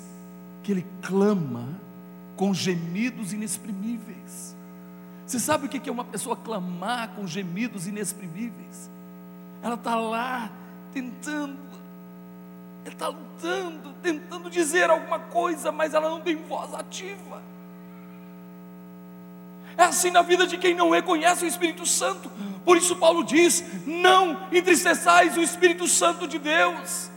que 0.62 0.72
Ele 0.72 0.86
clama 1.02 1.68
com 2.36 2.52
gemidos 2.52 3.32
inexprimíveis. 3.32 4.56
Você 5.26 5.38
sabe 5.38 5.66
o 5.66 5.68
que 5.68 5.88
é 5.88 5.92
uma 5.92 6.04
pessoa 6.04 6.36
clamar 6.36 7.10
com 7.10 7.26
gemidos 7.26 7.86
inexprimíveis? 7.86 8.90
Ela 9.62 9.74
está 9.74 9.94
lá 9.94 10.50
tentando 10.92 11.70
ele 12.84 12.94
está 12.94 13.08
lutando, 13.08 13.92
tentando 14.02 14.50
dizer 14.50 14.88
alguma 14.90 15.18
coisa, 15.18 15.70
mas 15.70 15.94
ela 15.94 16.08
não 16.08 16.20
tem 16.20 16.36
voz 16.36 16.72
ativa. 16.74 17.42
É 19.76 19.84
assim 19.84 20.10
na 20.10 20.22
vida 20.22 20.46
de 20.46 20.58
quem 20.58 20.74
não 20.74 20.90
reconhece 20.90 21.44
o 21.44 21.48
Espírito 21.48 21.86
Santo. 21.86 22.30
Por 22.64 22.76
isso 22.76 22.96
Paulo 22.96 23.24
diz: 23.24 23.64
não 23.86 24.46
entristeçais 24.52 25.36
o 25.36 25.42
Espírito 25.42 25.86
Santo 25.86 26.26
de 26.26 26.38
Deus. 26.38 27.10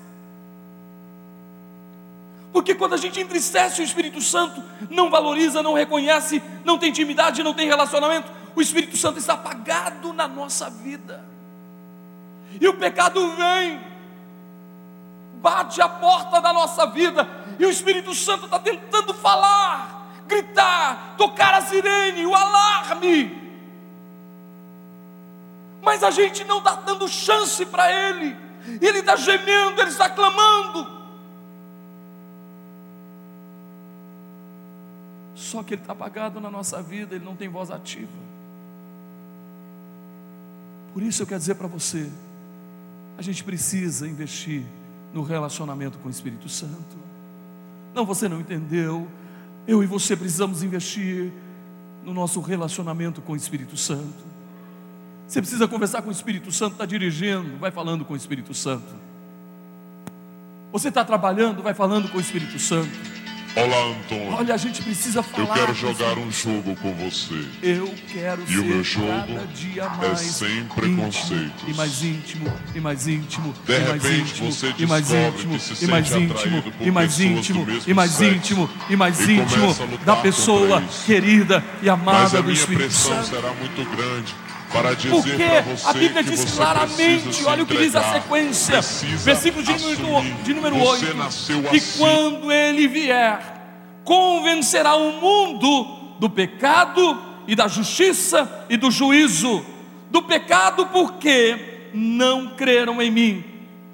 Porque 2.54 2.76
quando 2.76 2.94
a 2.94 2.98
gente 2.98 3.20
entristece 3.20 3.82
o 3.82 3.84
Espírito 3.84 4.22
Santo, 4.22 4.64
não 4.90 5.10
valoriza, 5.10 5.64
não 5.64 5.74
reconhece, 5.74 6.42
não 6.64 6.78
tem 6.78 6.90
intimidade, 6.90 7.42
não 7.42 7.54
tem 7.54 7.68
relacionamento, 7.68 8.32
o 8.56 8.62
Espírito 8.62 8.96
Santo 8.96 9.18
está 9.18 9.34
apagado 9.34 10.14
na 10.14 10.28
nossa 10.28 10.70
vida. 10.70 11.26
E 12.62 12.68
o 12.68 12.76
pecado 12.76 13.36
vem, 13.36 13.82
bate 15.42 15.82
a 15.82 15.90
porta 15.90 16.40
da 16.40 16.54
nossa 16.54 16.86
vida 16.86 17.28
e 17.60 17.66
o 17.66 17.70
Espírito 17.70 18.14
Santo 18.14 18.46
está 18.46 18.60
tentando 18.60 19.14
falar, 19.14 19.93
gritar, 20.34 21.16
tocar 21.18 21.54
a 21.54 21.62
sirene, 21.62 22.26
o 22.26 22.34
alarme. 22.34 23.42
Mas 25.82 26.04
a 26.04 26.12
gente 26.12 26.44
não 26.44 26.60
está 26.60 26.76
dando 26.76 27.08
chance 27.08 27.66
para 27.66 27.92
ele, 27.92 28.36
ele 28.82 29.00
está 29.00 29.16
gemendo, 29.16 29.82
ele 29.82 29.90
está 29.90 30.10
clamando. 30.10 31.04
Só 35.36 35.62
que 35.62 35.74
ele 35.74 35.82
está 35.82 35.94
apagado 35.94 36.40
na 36.40 36.50
nossa 36.50 36.82
vida, 36.82 37.16
ele 37.16 37.26
não 37.26 37.36
tem 37.36 37.50
voz 37.50 37.70
ativa. 37.70 38.24
Por 40.94 41.04
isso 41.04 41.24
eu 41.24 41.28
quero 41.28 41.40
dizer 41.40 41.56
para 41.56 41.68
você, 41.68 42.10
a 43.18 43.22
gente 43.22 43.44
precisa 43.44 44.08
investir 44.08 44.64
no 45.14 45.24
relacionamento 45.24 45.98
com 46.00 46.08
o 46.08 46.12
Espírito 46.12 46.48
Santo. 46.48 46.98
Não, 47.94 48.06
você 48.06 48.28
não 48.28 48.40
entendeu. 48.40 49.08
Eu 49.68 49.84
e 49.84 49.86
você 49.86 50.16
precisamos 50.16 50.64
investir 50.64 51.32
no 52.04 52.14
nosso 52.14 52.42
relacionamento 52.42 53.22
com 53.22 53.34
o 53.34 53.36
Espírito 53.36 53.78
Santo. 53.78 54.34
Você 55.28 55.42
precisa 55.42 55.68
conversar 55.68 56.02
com 56.02 56.10
o 56.10 56.12
Espírito 56.12 56.52
Santo, 56.52 56.74
está 56.74 56.86
dirigindo, 56.86 57.58
vai 57.58 57.72
falando 57.72 58.04
com 58.04 58.14
o 58.14 58.18
Espírito 58.18 58.54
Santo. 58.54 58.96
Você 60.72 60.90
está 60.90 61.06
trabalhando, 61.06 61.62
vai 61.62 61.74
falando 61.74 62.10
com 62.10 62.18
o 62.18 62.22
Espírito 62.22 62.60
Santo. 62.60 63.13
Olá, 63.56 63.86
Antônio. 63.86 64.34
Olha, 64.34 64.56
a 64.56 64.58
gente 64.58 64.82
precisa 64.82 65.22
falar. 65.22 65.44
Eu 65.50 65.54
quero 65.54 65.74
jogar 65.76 66.18
um 66.18 66.32
jogo 66.32 66.76
com 66.78 66.92
você. 66.96 67.46
Eu 67.62 67.94
quero 68.12 68.42
E 68.44 68.48
ser 68.48 68.58
o 68.60 68.66
meu 68.66 68.84
jogo 68.84 69.40
é 70.02 70.16
sem 70.16 70.50
íntimo, 70.58 70.74
preconceitos. 70.74 71.64
e 71.68 71.74
mais 71.76 72.02
íntimo 72.04 72.52
e 72.74 72.80
mais 72.80 73.08
íntimo 73.08 73.54
De 73.64 73.74
e 73.74 73.80
mais 73.80 74.04
repente, 74.04 74.22
íntimo 74.32 74.52
você 74.52 74.74
e 74.76 74.86
mais 74.88 75.12
íntimo 75.12 75.60
se 75.60 75.86
e 75.86 75.88
mais 75.88 76.12
íntimo 76.12 76.64
e 76.82 76.92
mais 76.92 77.20
íntimo 77.20 77.68
e 77.86 77.94
mais 77.94 78.22
íntimo 78.22 78.70
e 78.90 78.96
mais 78.96 79.22
íntimo 79.30 79.76
da 80.04 80.16
pessoa 80.16 80.82
querida 81.06 81.64
e 81.84 81.86
Mas 81.86 81.94
amada 81.94 82.38
a 82.40 82.42
do 82.42 82.44
minha 82.44 82.54
Espírito 82.56 82.86
pressão 82.86 83.24
Santo. 83.24 83.36
será 83.36 83.54
muito 83.54 83.96
grande 83.96 84.34
Porque 85.10 85.44
a 85.86 85.94
Bíblia 85.94 86.24
diz 86.24 86.56
claramente, 86.56 87.46
olha 87.46 87.64
o 87.64 87.66
que 87.66 87.78
diz 87.78 87.96
a 87.96 88.14
sequência, 88.14 88.82
versículo 89.20 89.64
de 89.64 90.02
número, 90.02 90.44
de 90.44 90.54
número 90.54 90.76
Você 90.78 91.06
8: 91.06 91.18
nasceu 91.18 91.64
que 91.64 91.78
assim. 91.78 92.00
quando 92.00 92.52
ele 92.52 92.88
vier, 92.88 94.02
convencerá 94.04 94.96
o 94.96 95.14
mundo 95.22 96.16
do 96.20 96.30
pecado 96.30 97.22
e 97.48 97.56
da 97.56 97.68
justiça 97.68 98.66
e 98.70 98.76
do 98.76 98.90
juízo. 98.90 99.64
Do 100.10 100.24
pecado, 100.24 100.88
porque 100.88 101.90
não 101.94 102.50
creram 102.56 103.02
em 103.02 103.12
mim, 103.12 103.44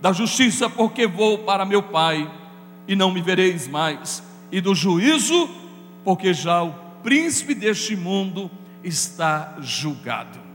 da 0.01 0.11
justiça, 0.11 0.69
porque 0.69 1.07
vou 1.07 1.39
para 1.39 1.65
meu 1.65 1.83
Pai 1.83 2.29
e 2.87 2.95
não 2.95 3.11
me 3.11 3.21
vereis 3.21 3.67
mais, 3.67 4.23
e 4.51 4.59
do 4.59 4.73
juízo, 4.73 5.49
porque 6.03 6.33
já 6.33 6.63
o 6.63 6.73
príncipe 7.03 7.53
deste 7.53 7.95
mundo 7.95 8.49
está 8.83 9.55
julgado. 9.59 10.48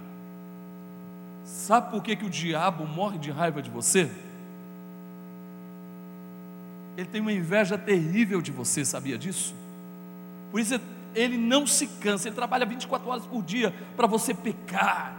Sabe 1.64 1.90
por 1.90 2.03
que, 2.03 2.14
que 2.14 2.27
o 2.27 2.29
diabo 2.29 2.87
morre 2.87 3.16
de 3.16 3.31
raiva 3.31 3.62
de 3.62 3.70
você? 3.70 4.11
Ele 6.94 7.07
tem 7.07 7.22
uma 7.22 7.33
inveja 7.33 7.79
terrível 7.79 8.42
de 8.42 8.53
você, 8.53 8.85
sabia 8.85 9.16
disso? 9.16 9.55
Por 10.50 10.61
isso 10.61 10.79
ele 11.14 11.38
não 11.38 11.66
se 11.66 11.87
cansa, 11.87 12.29
ele 12.29 12.35
trabalha 12.35 12.66
24 12.66 13.09
horas 13.09 13.24
por 13.24 13.42
dia 13.42 13.74
para 13.96 14.07
você 14.07 14.35
pecar. 14.35 15.16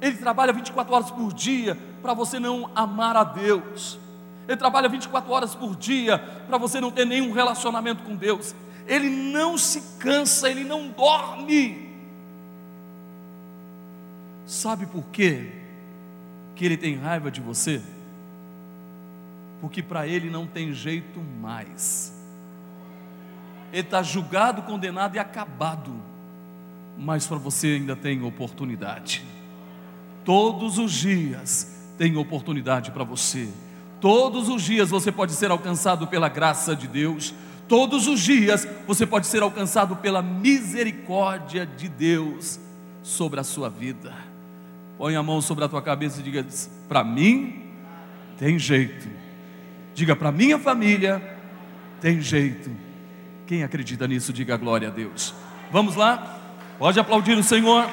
Ele 0.00 0.18
trabalha 0.18 0.52
24 0.52 0.94
horas 0.94 1.10
por 1.10 1.32
dia 1.32 1.76
para 2.00 2.14
você 2.14 2.38
não 2.38 2.70
amar 2.76 3.16
a 3.16 3.24
Deus. 3.24 3.98
Ele 4.46 4.56
trabalha 4.56 4.88
24 4.88 5.32
horas 5.32 5.52
por 5.56 5.74
dia 5.74 6.16
para 6.46 6.58
você 6.58 6.80
não 6.80 6.92
ter 6.92 7.04
nenhum 7.04 7.32
relacionamento 7.32 8.04
com 8.04 8.14
Deus. 8.14 8.54
Ele 8.86 9.10
não 9.10 9.58
se 9.58 9.98
cansa, 9.98 10.48
ele 10.48 10.62
não 10.62 10.90
dorme. 10.90 11.83
Sabe 14.46 14.86
por 14.86 15.04
quê 15.06 15.50
que 16.54 16.64
ele 16.64 16.76
tem 16.76 16.96
raiva 16.96 17.30
de 17.30 17.40
você? 17.40 17.80
Porque 19.60 19.82
para 19.82 20.06
ele 20.06 20.28
não 20.28 20.46
tem 20.46 20.72
jeito 20.72 21.18
mais. 21.40 22.12
Ele 23.72 23.80
está 23.80 24.02
julgado, 24.02 24.62
condenado 24.62 25.16
e 25.16 25.18
acabado. 25.18 25.92
Mas 26.98 27.26
para 27.26 27.38
você 27.38 27.68
ainda 27.68 27.96
tem 27.96 28.22
oportunidade. 28.22 29.24
Todos 30.24 30.78
os 30.78 30.92
dias 30.92 31.74
tem 31.98 32.16
oportunidade 32.16 32.90
para 32.90 33.04
você. 33.04 33.48
Todos 34.00 34.48
os 34.48 34.62
dias 34.62 34.90
você 34.90 35.10
pode 35.10 35.32
ser 35.32 35.50
alcançado 35.50 36.06
pela 36.06 36.28
graça 36.28 36.76
de 36.76 36.86
Deus. 36.86 37.34
Todos 37.66 38.06
os 38.06 38.20
dias 38.20 38.68
você 38.86 39.06
pode 39.06 39.26
ser 39.26 39.42
alcançado 39.42 39.96
pela 39.96 40.20
misericórdia 40.20 41.66
de 41.66 41.88
Deus 41.88 42.60
sobre 43.02 43.40
a 43.40 43.44
sua 43.44 43.70
vida. 43.70 44.33
Põe 44.96 45.16
a 45.16 45.22
mão 45.22 45.40
sobre 45.40 45.64
a 45.64 45.68
tua 45.68 45.82
cabeça 45.82 46.20
e 46.20 46.22
diga: 46.22 46.46
para 46.88 47.02
mim 47.02 47.72
tem 48.38 48.58
jeito. 48.58 49.08
Diga 49.94 50.16
para 50.16 50.32
minha 50.32 50.58
família 50.58 51.22
tem 52.00 52.20
jeito. 52.20 52.70
Quem 53.46 53.62
acredita 53.62 54.06
nisso, 54.06 54.32
diga 54.32 54.56
glória 54.56 54.88
a 54.88 54.90
Deus. 54.90 55.34
Vamos 55.70 55.96
lá? 55.96 56.38
Pode 56.78 56.98
aplaudir 56.98 57.36
o 57.36 57.42
Senhor. 57.42 57.88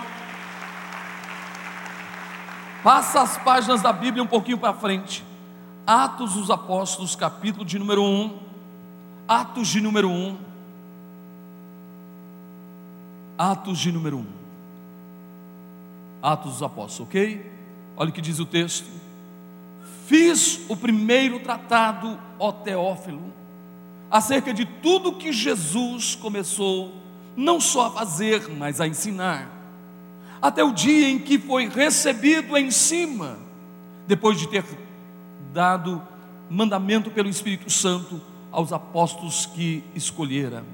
Passa 2.83 3.21
as 3.21 3.37
páginas 3.37 3.81
da 3.81 3.93
Bíblia 3.93 4.23
um 4.23 4.27
pouquinho 4.27 4.57
para 4.57 4.73
frente. 4.73 5.23
Atos 5.85 6.33
dos 6.33 6.49
Apóstolos, 6.49 7.15
capítulo 7.15 7.63
de 7.63 7.77
número 7.77 8.03
1. 8.03 8.39
Atos 9.27 9.67
de 9.67 9.81
número 9.81 10.09
1. 10.09 10.37
Atos 13.37 13.79
de 13.79 13.91
número 13.91 14.17
1. 14.17 14.40
Atos 16.21 16.53
dos 16.53 16.63
Apóstolos, 16.63 17.09
ok? 17.09 17.51
Olha 17.97 18.09
o 18.09 18.13
que 18.13 18.21
diz 18.21 18.39
o 18.39 18.45
texto. 18.45 18.87
Fiz 20.07 20.59
o 20.67 20.75
primeiro 20.75 21.39
tratado, 21.39 22.19
ó 22.37 22.51
Teófilo, 22.51 23.31
acerca 24.09 24.53
de 24.53 24.65
tudo 24.65 25.13
que 25.13 25.31
Jesus 25.31 26.15
começou, 26.15 26.93
não 27.35 27.61
só 27.61 27.87
a 27.87 27.91
fazer, 27.91 28.49
mas 28.49 28.81
a 28.81 28.87
ensinar, 28.87 29.49
até 30.41 30.63
o 30.63 30.73
dia 30.73 31.09
em 31.09 31.17
que 31.17 31.39
foi 31.39 31.69
recebido 31.69 32.57
em 32.57 32.71
cima, 32.71 33.37
depois 34.05 34.37
de 34.37 34.47
ter 34.47 34.65
dado 35.53 36.01
mandamento 36.49 37.09
pelo 37.09 37.29
Espírito 37.29 37.69
Santo 37.69 38.19
aos 38.51 38.73
apóstolos 38.73 39.45
que 39.45 39.81
escolhera, 39.95 40.65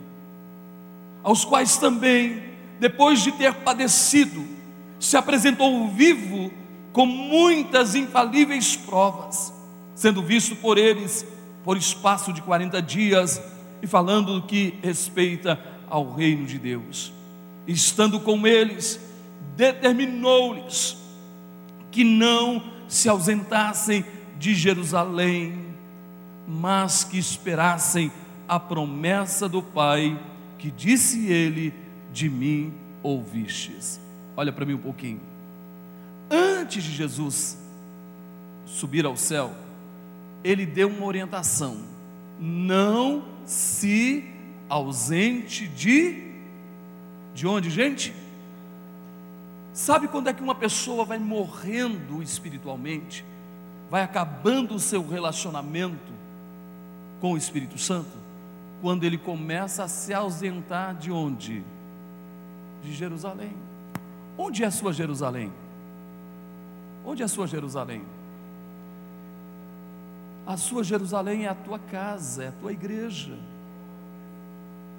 aos 1.21 1.45
quais 1.45 1.77
também, 1.77 2.41
depois 2.79 3.21
de 3.21 3.31
ter 3.33 3.53
padecido, 3.53 4.56
se 4.99 5.17
apresentou 5.17 5.89
vivo 5.89 6.51
com 6.91 7.05
muitas 7.05 7.95
infalíveis 7.95 8.75
provas, 8.75 9.53
sendo 9.93 10.21
visto 10.21 10.55
por 10.55 10.77
eles 10.77 11.25
por 11.63 11.75
espaço 11.75 12.31
de 12.31 12.41
40 12.41 12.81
dias 12.81 13.41
e 13.81 13.87
falando 13.87 14.39
do 14.39 14.47
que 14.47 14.79
respeita 14.81 15.59
ao 15.89 16.13
reino 16.13 16.45
de 16.45 16.57
Deus. 16.57 17.11
Estando 17.67 18.21
com 18.21 18.47
eles, 18.47 18.99
determinou-lhes 19.55 20.97
que 21.91 22.05
não 22.05 22.63
se 22.87 23.09
ausentassem 23.09 24.05
de 24.39 24.55
Jerusalém, 24.55 25.75
mas 26.47 27.03
que 27.03 27.17
esperassem 27.17 28.11
a 28.47 28.59
promessa 28.59 29.49
do 29.49 29.61
Pai, 29.61 30.17
que 30.57 30.71
disse 30.71 31.27
ele: 31.27 31.73
De 32.13 32.29
mim 32.29 32.73
ouvistes. 33.03 34.06
Olha 34.37 34.53
para 34.53 34.65
mim 34.65 34.75
um 34.75 34.79
pouquinho. 34.79 35.19
Antes 36.29 36.83
de 36.83 36.91
Jesus 36.91 37.57
subir 38.67 39.03
ao 39.03 39.17
céu, 39.17 39.51
ele 40.43 40.63
deu 40.63 40.87
uma 40.87 41.05
orientação: 41.05 41.77
não 42.39 43.25
se 43.45 44.23
ausente 44.69 45.67
de 45.67 46.27
de 47.33 47.45
onde, 47.45 47.69
gente? 47.69 48.15
Sabe 49.71 50.07
quando 50.07 50.27
é 50.27 50.33
que 50.33 50.41
uma 50.41 50.55
pessoa 50.55 51.05
vai 51.05 51.19
morrendo 51.19 52.19
espiritualmente, 52.23 53.23
vai 53.91 54.01
acabando 54.01 54.73
o 54.73 54.79
seu 54.79 55.07
relacionamento 55.07 56.11
com 57.21 57.33
o 57.33 57.37
Espírito 57.37 57.77
Santo? 57.77 58.09
Quando 58.81 59.03
ele 59.03 59.19
começa 59.19 59.83
a 59.83 59.87
se 59.87 60.15
ausentar 60.15 60.95
de 60.95 61.11
onde? 61.11 61.63
De 62.83 62.91
Jerusalém. 62.91 63.66
Onde 64.37 64.63
é 64.63 64.67
a 64.67 64.71
sua 64.71 64.93
Jerusalém? 64.93 65.51
Onde 67.05 67.21
é 67.21 67.25
a 67.25 67.29
sua 67.29 67.47
Jerusalém? 67.47 68.03
A 70.45 70.55
sua 70.55 70.83
Jerusalém 70.83 71.45
é 71.45 71.49
a 71.49 71.55
tua 71.55 71.79
casa, 71.79 72.43
é 72.43 72.47
a 72.49 72.51
tua 72.51 72.71
igreja. 72.71 73.33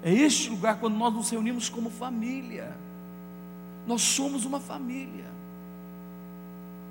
É 0.03 0.11
este 0.11 0.49
lugar 0.49 0.79
quando 0.79 0.95
nós 0.95 1.13
nos 1.13 1.29
reunimos 1.29 1.69
como 1.69 1.89
família. 1.89 2.75
Nós 3.87 4.01
somos 4.01 4.45
uma 4.45 4.59
família. 4.59 5.25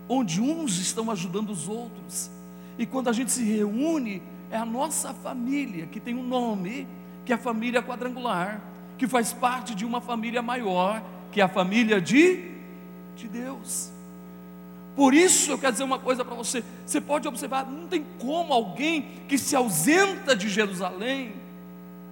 Onde 0.09 0.41
uns 0.41 0.79
estão 0.79 1.11
ajudando 1.11 1.51
os 1.51 1.69
outros. 1.69 2.31
E 2.79 2.87
quando 2.87 3.09
a 3.09 3.13
gente 3.13 3.31
se 3.31 3.45
reúne, 3.45 4.23
é 4.51 4.57
a 4.57 4.65
nossa 4.65 5.13
família, 5.13 5.87
que 5.87 6.01
tem 6.01 6.15
um 6.15 6.27
nome, 6.27 6.87
que 7.25 7.33
é 7.33 7.35
a 7.35 7.39
família 7.39 7.83
quadrangular, 7.83 8.61
que 8.97 9.07
faz 9.07 9.33
parte 9.33 9.75
de 9.75 9.85
uma 9.85 10.01
família 10.01 10.41
maior, 10.41 11.03
que 11.31 11.41
é 11.41 11.45
a 11.45 11.49
família 11.49 12.01
de, 12.01 12.51
de 13.17 13.29
Deus. 13.29 13.91
Por 14.97 15.15
isso 15.15 15.53
eu 15.53 15.59
quero 15.59 15.73
dizer 15.73 15.85
uma 15.85 15.99
coisa 15.99 16.25
para 16.25 16.35
você: 16.35 16.65
você 16.85 17.01
pode 17.01 17.29
observar, 17.29 17.65
não 17.65 17.87
tem 17.87 18.05
como 18.19 18.53
alguém 18.53 19.23
que 19.29 19.39
se 19.39 19.55
ausenta 19.55 20.35
de 20.35 20.49
Jerusalém 20.49 21.35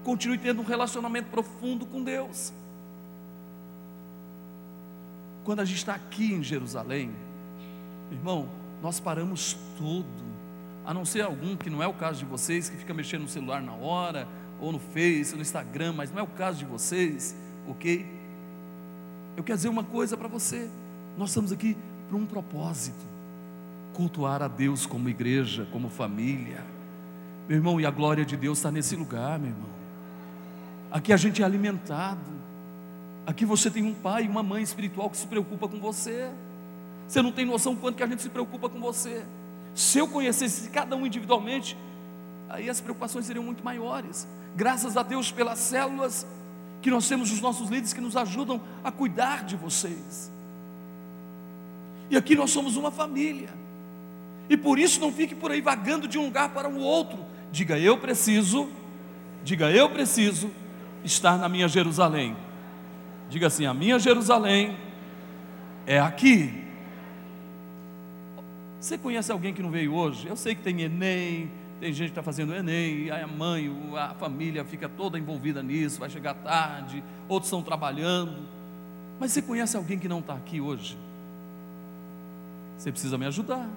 continue 0.05 0.39
tendo 0.39 0.61
um 0.61 0.65
relacionamento 0.65 1.29
profundo 1.31 1.85
com 1.85 2.01
Deus. 2.01 2.53
Quando 5.45 5.59
a 5.59 5.65
gente 5.65 5.79
está 5.79 5.95
aqui 5.95 6.33
em 6.33 6.45
Jerusalém, 6.45 7.11
irmão, 8.13 8.49
nós 8.81 9.01
paramos 9.01 9.57
tudo, 9.77 10.25
a 10.85 10.95
não 10.95 11.05
ser 11.05 11.23
algum 11.23 11.57
que 11.57 11.69
não 11.69 11.83
é 11.83 11.89
o 11.89 11.93
caso 11.93 12.21
de 12.21 12.25
vocês, 12.25 12.69
que 12.69 12.77
fica 12.77 12.95
mexendo 12.95 13.23
no 13.23 13.29
celular 13.29 13.61
na 13.61 13.73
hora, 13.73 14.29
ou 14.61 14.71
no 14.71 14.79
Face, 14.79 15.35
no 15.35 15.43
Instagram, 15.43 15.93
mas 15.93 16.13
não 16.13 16.21
é 16.21 16.23
o 16.23 16.29
caso 16.29 16.61
de 16.61 16.65
vocês, 16.65 17.35
ok? 17.69 18.07
Eu 19.37 19.45
quero 19.45 19.57
dizer 19.57 19.69
uma 19.69 19.85
coisa 19.85 20.17
para 20.17 20.29
você: 20.29 20.69
nós 21.19 21.31
estamos 21.31 21.53
aqui 21.53 21.77
para 22.09 22.17
um 22.17 22.25
propósito, 22.25 23.05
cultuar 23.93 24.43
a 24.43 24.49
Deus 24.49 24.87
como 24.87 25.09
igreja, 25.09 25.67
como 25.71 25.91
família. 25.91 26.65
Meu 27.49 27.59
irmão, 27.59 27.81
e 27.81 27.87
a 27.87 27.91
glória 27.91 28.25
de 28.25 28.37
Deus 28.37 28.59
está 28.59 28.71
nesse 28.71 28.97
lugar, 28.97 29.39
meu 29.39 29.51
irmão. 29.51 29.77
Aqui 30.91 31.13
a 31.13 31.17
gente 31.17 31.43
é 31.43 31.45
alimentado. 31.45 32.37
Aqui 33.27 33.45
você 33.45 33.71
tem 33.71 33.85
um 33.85 33.95
pai 33.95 34.25
e 34.25 34.29
uma 34.29 34.43
mãe 34.43 34.63
espiritual 34.63 35.11
que 35.11 35.17
se 35.17 35.27
preocupa 35.27 35.69
com 35.69 35.79
você. 35.79 36.31
Você 37.07 37.21
não 37.23 37.31
tem 37.31 37.45
noção 37.45 37.77
quanto 37.77 37.97
que 37.97 38.03
a 38.03 38.07
gente 38.07 38.23
se 38.23 38.29
preocupa 38.29 38.69
com 38.69 38.81
você. 38.81 39.25
Se 39.75 39.99
eu 39.99 40.09
conhecesse 40.09 40.71
cada 40.71 40.97
um 40.97 41.07
individualmente, 41.07 41.77
aí 42.49 42.71
as 42.71 42.81
preocupações 42.81 43.27
seriam 43.27 43.45
muito 43.45 43.63
maiores. 43.65 44.27
Graças 44.57 44.97
a 44.97 45.03
Deus 45.03 45.31
pelas 45.31 45.59
células 45.59 46.27
que 46.87 46.91
nós 46.93 47.09
temos 47.09 47.33
os 47.33 47.41
nossos 47.41 47.69
líderes 47.69 47.93
que 47.93 48.01
nos 48.01 48.17
ajudam 48.17 48.61
a 48.85 48.93
cuidar 48.93 49.43
de 49.43 49.57
vocês. 49.57 50.31
E 52.09 52.17
aqui 52.17 52.37
nós 52.37 52.53
somos 52.53 52.77
uma 52.77 52.93
família. 52.93 53.49
E 54.49 54.57
por 54.57 54.79
isso 54.79 55.01
não 55.01 55.13
fique 55.13 55.35
por 55.35 55.51
aí 55.51 55.61
vagando 55.61 56.07
de 56.07 56.17
um 56.17 56.27
lugar 56.27 56.51
para 56.51 56.69
o 56.69 56.79
outro. 56.79 57.19
Diga 57.51 57.77
eu 57.77 57.99
preciso, 57.99 58.69
diga 59.43 59.69
eu 59.69 59.91
preciso 59.91 60.49
estar 61.03 61.37
na 61.37 61.49
minha 61.49 61.67
Jerusalém. 61.67 62.37
Diga 63.29 63.49
assim: 63.49 63.67
a 63.67 63.75
minha 63.75 63.99
Jerusalém 63.99 64.77
é 65.89 65.99
aqui. 65.99 66.63
Você 68.81 68.97
conhece 68.97 69.33
alguém 69.33 69.53
que 69.53 69.61
não 69.61 69.73
veio 69.73 69.93
hoje? 69.93 70.29
Eu 70.29 70.37
sei 70.37 70.55
que 70.55 70.63
tem 70.63 70.83
Enem, 70.83 71.51
tem 71.81 71.93
gente 71.93 72.07
que 72.07 72.13
está 72.13 72.23
fazendo 72.23 72.55
Enem, 72.55 73.11
a 73.11 73.27
mãe, 73.27 73.71
a 73.97 74.15
família 74.15 74.65
fica 74.65 74.89
toda 74.89 75.19
envolvida 75.19 75.63
nisso, 75.63 76.01
vai 76.01 76.09
chegar 76.09 76.35
tarde, 76.35 77.03
outros 77.29 77.49
estão 77.49 77.63
trabalhando. 77.63 78.37
Mas 79.21 79.33
você 79.33 79.43
conhece 79.43 79.77
alguém 79.77 79.99
que 79.99 80.09
não 80.09 80.21
está 80.21 80.35
aqui 80.35 80.61
hoje? 80.61 80.97
Você 82.79 82.91
precisa 82.91 83.19
me 83.19 83.27
ajudar. 83.27 83.69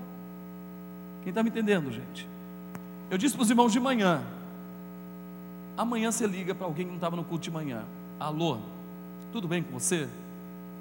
Quem 1.23 1.29
está 1.29 1.43
me 1.43 1.49
entendendo, 1.49 1.91
gente? 1.91 2.27
Eu 3.09 3.17
disse 3.17 3.35
para 3.35 3.43
os 3.43 3.49
irmãos 3.49 3.71
de 3.71 3.79
manhã. 3.79 4.21
Amanhã 5.77 6.11
você 6.11 6.27
liga 6.27 6.53
para 6.53 6.65
alguém 6.65 6.85
que 6.85 6.91
não 6.91 6.97
estava 6.97 7.15
no 7.15 7.23
culto 7.23 7.43
de 7.43 7.51
manhã. 7.51 7.83
Alô, 8.19 8.57
tudo 9.31 9.47
bem 9.47 9.63
com 9.63 9.77
você? 9.77 10.07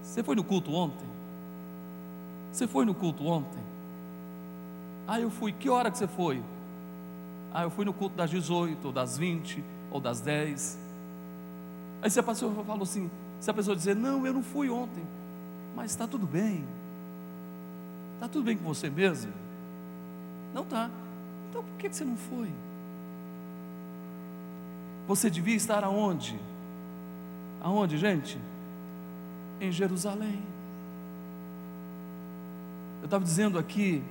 Você 0.02 0.22
foi 0.22 0.34
no 0.36 0.44
culto 0.44 0.72
ontem? 0.72 1.06
Você 2.52 2.66
foi 2.66 2.84
no 2.84 2.94
culto 2.94 3.24
ontem? 3.26 3.60
Ah, 5.06 5.20
eu 5.20 5.30
fui. 5.30 5.52
Que 5.52 5.68
hora 5.68 5.90
que 5.90 5.98
você 5.98 6.06
foi? 6.06 6.42
Ah, 7.52 7.62
eu 7.62 7.70
fui 7.70 7.84
no 7.84 7.92
culto 7.92 8.16
das 8.16 8.30
18, 8.30 8.86
ou 8.86 8.92
das 8.92 9.16
20, 9.16 9.64
ou 9.90 10.00
das 10.00 10.20
10. 10.20 10.78
Aí 12.02 12.10
se 12.10 12.20
a 12.20 12.22
pessoa 12.22 12.52
falou 12.64 12.82
assim, 12.82 13.10
se 13.40 13.50
a 13.50 13.54
pessoa 13.54 13.76
dizer, 13.76 13.96
não, 13.96 14.26
eu 14.26 14.32
não 14.32 14.42
fui 14.42 14.68
ontem, 14.70 15.04
mas 15.74 15.90
está 15.90 16.06
tudo 16.06 16.26
bem. 16.26 16.64
Está 18.14 18.28
tudo 18.28 18.44
bem 18.44 18.56
com 18.56 18.64
você 18.64 18.90
mesmo? 18.90 19.32
Não 20.54 20.62
está. 20.62 20.90
Então 21.48 21.62
por 21.62 21.76
que 21.78 21.88
você 21.88 22.04
não 22.04 22.16
foi? 22.16 22.48
Você 25.06 25.30
devia 25.30 25.56
estar 25.56 25.84
aonde? 25.84 26.38
Aonde, 27.62 27.96
gente? 27.96 28.38
Em 29.60 29.72
Jerusalém. 29.72 30.42
Eu 33.00 33.06
estava 33.06 33.24
dizendo 33.24 33.58
aqui 33.58 34.02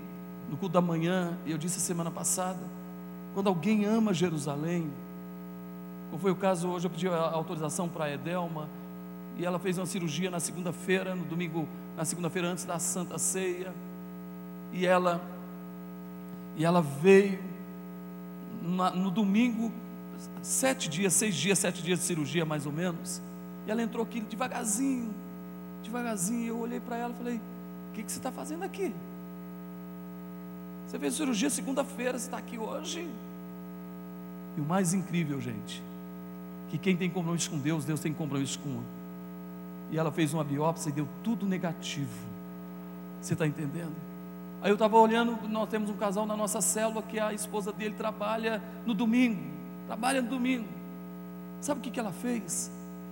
no 0.49 0.57
culto 0.57 0.73
da 0.73 0.81
manhã, 0.81 1.37
e 1.45 1.51
eu 1.51 1.57
disse 1.57 1.79
semana 1.79 2.09
passada, 2.09 2.59
quando 3.37 3.49
alguém 3.49 3.85
ama 3.85 4.15
Jerusalém, 4.15 4.89
como 6.09 6.19
foi 6.19 6.31
o 6.31 6.35
caso 6.35 6.69
hoje, 6.69 6.87
eu 6.87 6.89
pedi 6.89 7.07
autorização 7.07 7.87
para 7.87 8.05
a 8.05 8.11
Edelma, 8.11 8.67
e 9.37 9.45
ela 9.45 9.59
fez 9.59 9.77
uma 9.77 9.85
cirurgia 9.85 10.31
na 10.31 10.39
segunda-feira, 10.39 11.13
no 11.13 11.23
domingo, 11.23 11.67
na 11.95 12.03
segunda-feira 12.03 12.47
antes 12.47 12.65
da 12.65 12.79
Santa 12.79 13.19
Ceia, 13.19 13.71
e 14.73 14.87
ela, 14.87 15.21
e 16.55 16.65
ela 16.65 16.81
veio 16.81 17.37
na, 18.63 18.89
no 18.89 19.11
domingo, 19.11 19.71
sete 20.41 20.89
dias, 20.89 21.13
seis 21.13 21.35
dias, 21.35 21.59
sete 21.59 21.83
dias 21.83 21.99
de 21.99 22.05
cirurgia 22.05 22.43
mais 22.43 22.65
ou 22.65 22.71
menos, 22.71 23.21
e 23.67 23.69
ela 23.69 23.83
entrou 23.83 24.03
aqui 24.03 24.19
devagarzinho, 24.19 25.13
devagarzinho, 25.83 26.47
eu 26.47 26.57
olhei 26.57 26.79
para 26.79 26.97
ela 26.97 27.13
e 27.13 27.17
falei, 27.17 27.35
o 27.35 27.93
que, 27.93 28.01
que 28.01 28.11
você 28.11 28.17
está 28.17 28.31
fazendo 28.31 28.63
aqui? 28.63 28.91
Você 30.87 30.97
fez 30.97 31.15
cirurgia 31.15 31.49
segunda-feira, 31.49 32.15
está 32.15 32.37
aqui 32.37 32.57
hoje. 32.57 33.05
E 34.57 34.61
o 34.61 34.63
mais 34.63 34.93
incrível, 34.93 35.39
gente, 35.41 35.83
que 36.69 36.77
quem 36.77 36.95
tem 36.95 37.09
compromisso 37.09 37.49
com 37.49 37.59
Deus, 37.59 37.83
Deus 37.83 37.99
tem 37.99 38.13
compromisso 38.13 38.57
com. 38.59 38.81
E 39.91 39.97
ela 39.97 40.11
fez 40.13 40.33
uma 40.33 40.45
biópsia 40.45 40.89
e 40.89 40.93
deu 40.93 41.07
tudo 41.25 41.45
negativo. 41.45 42.25
Você 43.21 43.33
está 43.33 43.45
entendendo? 43.45 43.93
Aí 44.61 44.71
eu 44.71 44.75
estava 44.75 44.97
olhando, 44.97 45.37
nós 45.49 45.67
temos 45.67 45.89
um 45.89 45.97
casal 45.97 46.25
na 46.25 46.37
nossa 46.37 46.61
célula 46.61 47.01
que 47.01 47.19
a 47.19 47.33
esposa 47.33 47.73
dele 47.73 47.93
trabalha 47.95 48.61
no 48.85 48.93
domingo. 48.93 49.43
Trabalha 49.87 50.21
no 50.21 50.29
domingo. 50.29 50.67
Sabe 51.59 51.81
o 51.81 51.83
que, 51.83 51.91
que 51.91 51.99
ela 51.99 52.13
fez? 52.13 52.71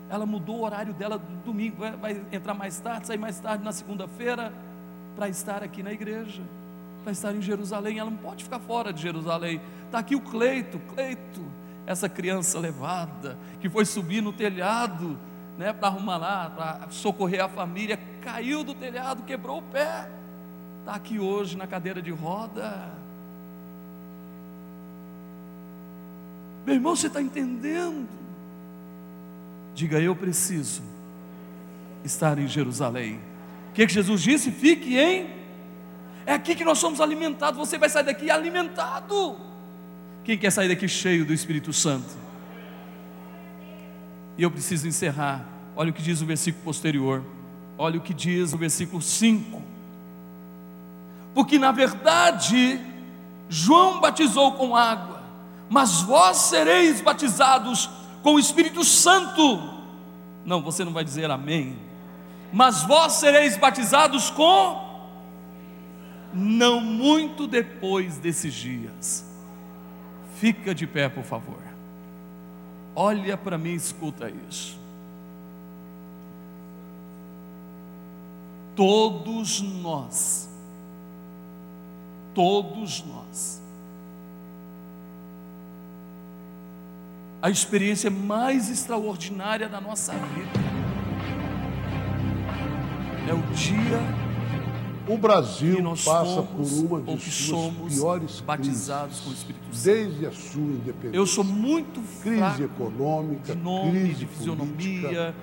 Ela 0.09 0.25
mudou 0.25 0.59
o 0.59 0.63
horário 0.63 0.93
dela 0.93 1.17
do 1.17 1.43
domingo, 1.43 1.75
vai 1.99 2.21
entrar 2.31 2.53
mais 2.53 2.79
tarde, 2.79 3.07
sair 3.07 3.17
mais 3.17 3.37
tarde 3.37 3.65
na 3.65 3.73
segunda-feira, 3.73 4.53
para 5.15 5.27
estar 5.27 5.61
aqui 5.61 5.83
na 5.83 5.91
igreja 5.91 6.41
para 7.05 7.11
estar 7.11 7.35
em 7.35 7.41
Jerusalém, 7.41 7.99
ela 7.99 8.09
não 8.09 8.17
pode 8.17 8.43
ficar 8.43 8.57
fora 8.57 8.91
de 8.91 8.99
Jerusalém. 8.99 9.61
Está 9.85 9.99
aqui 9.99 10.15
o 10.15 10.19
Cleito, 10.19 10.79
Cleito, 10.91 11.45
essa 11.85 12.09
criança 12.09 12.57
levada, 12.59 13.37
que 13.61 13.69
foi 13.69 13.85
subir 13.85 14.21
no 14.21 14.33
telhado, 14.33 15.15
né, 15.55 15.71
para 15.71 15.87
arrumar 15.89 16.17
lá, 16.17 16.49
para 16.49 16.87
socorrer 16.89 17.43
a 17.43 17.47
família, 17.47 17.99
caiu 18.21 18.63
do 18.63 18.73
telhado, 18.73 19.21
quebrou 19.21 19.59
o 19.59 19.61
pé, 19.61 20.09
está 20.79 20.95
aqui 20.95 21.19
hoje 21.19 21.55
na 21.55 21.67
cadeira 21.67 22.01
de 22.01 22.09
roda. 22.09 22.91
Meu 26.65 26.73
irmão, 26.73 26.95
você 26.95 27.05
está 27.05 27.21
entendendo? 27.21 28.09
Diga, 29.75 29.99
eu 29.99 30.15
preciso 30.15 30.81
estar 32.03 32.39
em 32.39 32.47
Jerusalém. 32.47 33.19
O 33.69 33.73
que, 33.75 33.85
que 33.85 33.93
Jesus 33.93 34.23
disse? 34.23 34.49
Fique 34.49 34.97
em 34.97 35.44
é 36.25 36.33
aqui 36.33 36.55
que 36.55 36.65
nós 36.65 36.79
somos 36.79 36.99
alimentados. 36.99 37.57
Você 37.57 37.77
vai 37.77 37.89
sair 37.89 38.03
daqui 38.03 38.31
alimentado. 38.31 39.37
Quem 40.23 40.37
quer 40.37 40.51
sair 40.51 40.67
daqui 40.67 40.87
cheio 40.87 41.25
do 41.25 41.33
Espírito 41.33 41.71
Santo? 41.71 42.09
E 44.37 44.43
eu 44.43 44.49
preciso 44.49 44.87
encerrar. 44.87 45.45
Olha 45.75 45.91
o 45.91 45.93
que 45.93 46.01
diz 46.01 46.21
o 46.21 46.25
versículo 46.25 46.63
posterior. 46.63 47.23
Olha 47.77 47.99
o 47.99 48.01
que 48.01 48.13
diz 48.13 48.53
o 48.53 48.57
versículo 48.57 49.01
5. 49.01 49.61
Porque 51.33 51.59
na 51.59 51.71
verdade, 51.71 52.79
João 53.49 53.99
batizou 53.99 54.53
com 54.53 54.75
água, 54.75 55.21
mas 55.69 56.01
vós 56.01 56.37
sereis 56.37 57.01
batizados 57.01 57.89
com 58.23 58.35
o 58.35 58.39
Espírito 58.39 58.83
Santo. 58.83 59.61
Não, 60.45 60.61
você 60.61 60.83
não 60.83 60.93
vai 60.93 61.03
dizer 61.03 61.29
amém. 61.29 61.77
Mas 62.53 62.83
vós 62.83 63.13
sereis 63.13 63.57
batizados 63.57 64.29
com 64.29 64.84
não 66.35 66.81
muito 66.81 67.47
depois 67.47 68.17
desses 68.17 68.53
dias. 68.53 69.25
Fica 70.35 70.75
de 70.75 70.85
pé, 70.85 71.07
por 71.07 71.23
favor. 71.23 71.63
Olha 72.93 73.37
para 73.37 73.57
mim, 73.57 73.73
escuta 73.73 74.31
isso. 74.49 74.77
Todos 78.75 79.61
nós, 79.61 80.49
todos 82.33 83.05
nós, 83.05 83.61
a 87.41 87.49
experiência 87.49 88.11
mais 88.11 88.69
extraordinária 88.69 89.69
da 89.69 89.79
nossa 89.79 90.11
vida 90.11 90.59
é 93.29 93.33
o 93.33 93.41
dia 93.53 94.24
o 95.07 95.17
Brasil 95.17 95.83
passa 96.03 96.41
por 96.41 96.65
uma 96.65 97.01
de 97.01 97.31
suas 97.31 97.73
piores 97.93 98.41
batizados 98.41 99.19
com 99.19 99.29
o 99.29 99.33
Espírito 99.33 99.75
Santo. 99.75 99.95
Desde 99.95 100.25
a 100.25 100.31
sua 100.31 100.61
independência. 100.61 101.17
Eu 101.17 101.25
sou 101.25 101.43
muito 101.43 102.01
crise 102.21 102.63
econômica, 102.63 103.55
de 103.55 103.61
nome, 103.61 103.91
crise 103.91 104.13
de 104.15 104.25
fisionomia, 104.25 104.75
política, 104.75 105.35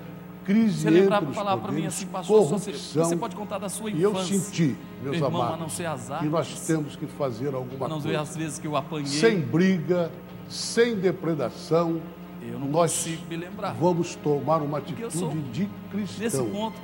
crise 0.43 0.89
você 0.89 1.25
os 1.29 1.35
falar 1.35 1.57
para 1.57 1.71
mim 1.71 1.85
assim, 1.85 2.05
pastor, 2.07 2.45
você, 2.45 2.71
você, 2.71 3.15
pode 3.15 3.35
contar 3.35 3.57
da 3.57 3.69
sua 3.69 3.89
infância. 3.89 4.01
E 4.01 4.03
eu 4.03 4.15
senti, 4.41 4.75
meus 5.01 5.15
irmão, 5.15 5.41
amados, 5.41 5.59
não 5.59 5.69
ser 5.69 5.85
azar, 5.85 6.19
que 6.19 6.27
nós 6.27 6.59
temos 6.61 6.95
que 6.95 7.07
fazer 7.07 7.53
alguma 7.53 7.87
não 7.87 8.01
coisa. 8.01 8.09
Ver 8.09 8.15
as 8.17 8.35
vezes 8.35 8.59
que 8.59 8.67
eu 8.67 8.75
apanhei. 8.75 9.07
Sem 9.07 9.39
briga, 9.39 10.11
sem 10.49 10.95
depredação. 10.95 12.01
Eu 12.41 12.59
não 12.59 12.67
nós 12.67 12.91
consigo 12.91 13.25
me 13.29 13.37
lembrar. 13.37 13.73
Vamos 13.73 14.15
tomar 14.15 14.61
uma 14.61 14.79
atitude 14.79 15.17
sou, 15.17 15.29
de 15.53 15.69
cristão. 15.89 16.19
Nesse 16.19 16.43
ponto, 16.43 16.77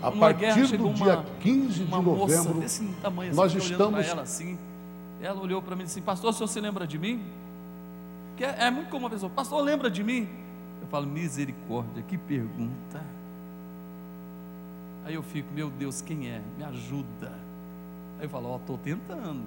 a 0.00 0.10
partir 0.12 0.76
do 0.76 0.92
dia 0.92 1.18
uma, 1.18 1.24
15 1.40 1.84
de 1.84 1.90
novembro, 1.90 2.60
desse 2.60 2.86
tamanho, 3.02 3.30
assim, 3.30 3.36
nós 3.36 3.54
estamos. 3.54 4.06
Ela, 4.06 4.22
assim, 4.22 4.58
ela 5.20 5.40
olhou 5.40 5.60
para 5.60 5.76
mim 5.76 5.82
e 5.82 5.86
disse: 5.86 6.00
Pastor, 6.00 6.30
o 6.30 6.32
senhor 6.32 6.48
se 6.48 6.60
lembra 6.60 6.86
de 6.86 6.98
mim? 6.98 7.22
Que 8.36 8.44
é, 8.44 8.56
é 8.60 8.70
muito 8.70 8.88
como 8.88 9.04
uma 9.04 9.10
pessoa, 9.10 9.30
pastor, 9.30 9.62
lembra 9.62 9.90
de 9.90 10.02
mim? 10.02 10.28
Eu 10.80 10.86
falo, 10.88 11.06
misericórdia, 11.06 12.02
que 12.02 12.16
pergunta. 12.16 13.00
Aí 15.04 15.14
eu 15.14 15.22
fico, 15.22 15.52
meu 15.52 15.70
Deus, 15.70 16.00
quem 16.00 16.28
é? 16.28 16.40
Me 16.56 16.64
ajuda. 16.64 17.32
Aí 18.18 18.24
eu 18.24 18.28
falo, 18.28 18.48
ó, 18.48 18.54
oh, 18.54 18.56
estou 18.56 18.78
tentando. 18.78 19.42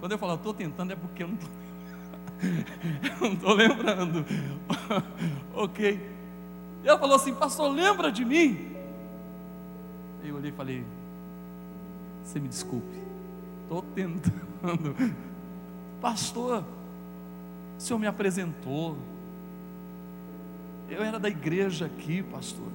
Quando 0.00 0.12
eu 0.12 0.18
falo, 0.18 0.34
estou 0.34 0.52
tentando, 0.52 0.92
é 0.92 0.96
porque 0.96 1.22
eu 1.22 1.28
não 1.28 1.34
estou. 1.34 1.50
eu 3.02 3.28
não 3.28 3.34
estou 3.34 3.54
lembrando. 3.54 4.24
ok. 5.54 6.10
E 6.84 6.88
ela 6.88 6.98
falou 6.98 7.16
assim, 7.16 7.34
pastor, 7.34 7.72
lembra 7.72 8.12
de 8.12 8.24
mim? 8.24 8.75
Eu 10.28 10.36
olhei 10.36 10.50
e 10.50 10.54
falei, 10.54 10.84
você 12.24 12.40
me 12.40 12.48
desculpe, 12.48 12.98
estou 13.62 13.82
tentando. 13.94 14.94
Pastor, 16.00 16.64
o 17.78 17.80
senhor 17.80 17.98
me 17.98 18.06
apresentou. 18.06 18.96
Eu 20.88 21.02
era 21.02 21.18
da 21.18 21.28
igreja 21.28 21.86
aqui, 21.86 22.22
pastor. 22.22 22.68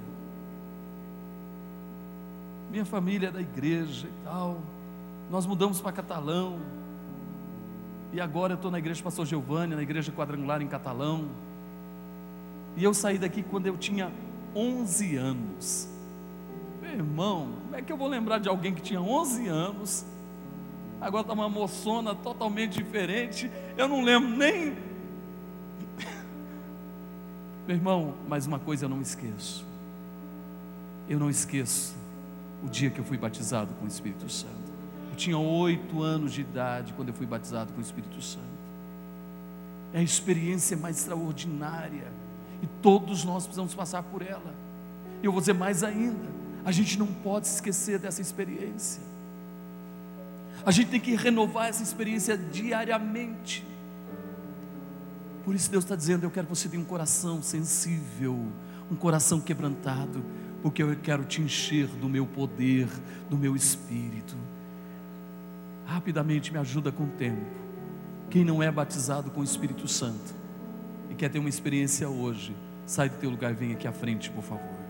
Minha 2.70 2.84
família 2.84 3.28
é 3.28 3.32
da 3.32 3.42
igreja 3.42 4.08
e 4.08 4.24
tal. 4.24 4.60
Nós 5.30 5.46
mudamos 5.46 5.80
para 5.80 5.92
Catalão. 5.92 6.60
E 8.14 8.20
agora 8.20 8.54
eu 8.54 8.56
estou 8.56 8.70
na 8.70 8.80
igreja 8.80 9.02
pastor 9.02 9.26
Giovanni, 9.26 9.76
na 9.76 9.82
igreja 9.82 10.12
quadrangular 10.12 10.62
em 10.62 10.68
Catalão. 10.68 11.30
E 12.76 12.84
eu 12.84 12.94
saí 12.94 13.18
daqui 13.18 13.44
quando 13.44 13.68
eu 13.68 13.78
tinha 13.78 14.12
11 14.56 15.16
anos. 15.16 15.91
Meu 16.92 17.00
irmão, 17.00 17.48
como 17.64 17.76
é 17.78 17.82
que 17.82 17.92
eu 17.92 17.96
vou 17.96 18.10
lembrar 18.10 18.40
de 18.40 18.50
alguém 18.50 18.74
que 18.74 18.82
tinha 18.82 19.02
11 19.02 19.48
anos? 19.48 20.06
Agora 21.00 21.22
está 21.22 21.34
uma 21.34 21.48
moçona 21.48 22.14
totalmente 22.14 22.84
diferente. 22.84 23.50
Eu 23.78 23.88
não 23.88 24.04
lembro 24.04 24.30
nem. 24.30 24.76
Meu 27.66 27.78
irmão, 27.78 28.14
mas 28.28 28.46
uma 28.46 28.60
coisa 28.60 28.86
eu 28.86 28.90
não 28.90 29.02
esqueço. 29.02 29.66
Eu 31.08 31.18
não 31.18 31.30
esqueço 31.30 31.96
o 32.62 32.68
dia 32.68 32.90
que 32.90 33.00
eu 33.00 33.06
fui 33.06 33.18
batizado 33.18 33.74
com 33.76 33.86
o 33.86 33.88
Espírito 33.88 34.30
Santo. 34.30 34.72
Eu 35.12 35.16
tinha 35.16 35.38
oito 35.38 36.04
anos 36.04 36.34
de 36.34 36.42
idade 36.42 36.94
quando 36.94 37.08
eu 37.08 37.14
fui 37.14 37.26
batizado 37.26 37.72
com 37.72 37.80
o 37.80 37.82
Espírito 37.82 38.22
Santo. 38.22 38.52
É 39.94 40.00
a 40.00 40.04
experiência 40.04 40.76
mais 40.76 40.98
extraordinária 40.98 42.12
e 42.62 42.68
todos 42.82 43.24
nós 43.24 43.44
precisamos 43.44 43.74
passar 43.74 44.04
por 44.04 44.22
ela. 44.22 44.54
E 45.24 45.26
eu 45.26 45.32
vou 45.32 45.40
dizer 45.40 45.54
mais 45.54 45.84
ainda: 45.84 46.41
a 46.64 46.72
gente 46.72 46.98
não 46.98 47.08
pode 47.08 47.48
esquecer 47.48 48.00
dessa 48.00 48.22
experiência. 48.22 49.02
A 50.66 50.72
gente 50.72 50.90
tem 50.90 51.00
que 51.00 51.16
renovar 51.16 51.68
essa 51.68 51.82
experiência 51.82 52.38
diariamente. 52.38 53.66
Por 55.44 55.56
isso 55.56 55.72
Deus 55.72 55.84
está 55.84 55.96
dizendo: 55.96 56.24
eu 56.24 56.32
quero 56.32 56.48
que 56.48 56.56
você 56.56 56.70
tenha 56.70 56.82
um 56.82 56.86
coração 56.86 57.42
sensível, 57.42 58.38
um 58.92 58.96
coração 58.96 59.42
quebrantado, 59.42 60.24
porque 60.62 60.84
eu 60.84 60.96
quero 60.98 61.24
te 61.24 61.42
encher 61.42 61.88
do 61.88 62.08
meu 62.08 62.26
poder, 62.26 62.88
do 63.30 63.38
meu 63.38 63.56
espírito. 63.56 64.36
Rapidamente 65.86 66.54
me 66.54 66.60
ajuda 66.60 66.92
com 66.92 67.04
o 67.04 67.10
tempo. 67.10 67.62
Quem 68.30 68.46
não 68.46 68.62
é 68.62 68.72
batizado 68.72 69.30
com 69.30 69.42
o 69.42 69.44
Espírito 69.44 69.90
Santo, 69.90 70.34
e 71.10 71.16
quer 71.16 71.30
ter 71.30 71.38
uma 71.38 71.50
experiência 71.50 72.08
hoje, 72.08 72.56
sai 72.86 73.10
do 73.10 73.18
teu 73.18 73.30
lugar 73.30 73.52
e 73.52 73.56
vem 73.56 73.74
aqui 73.74 73.86
à 73.86 73.92
frente, 73.92 74.30
por 74.30 74.42
favor. 74.42 74.81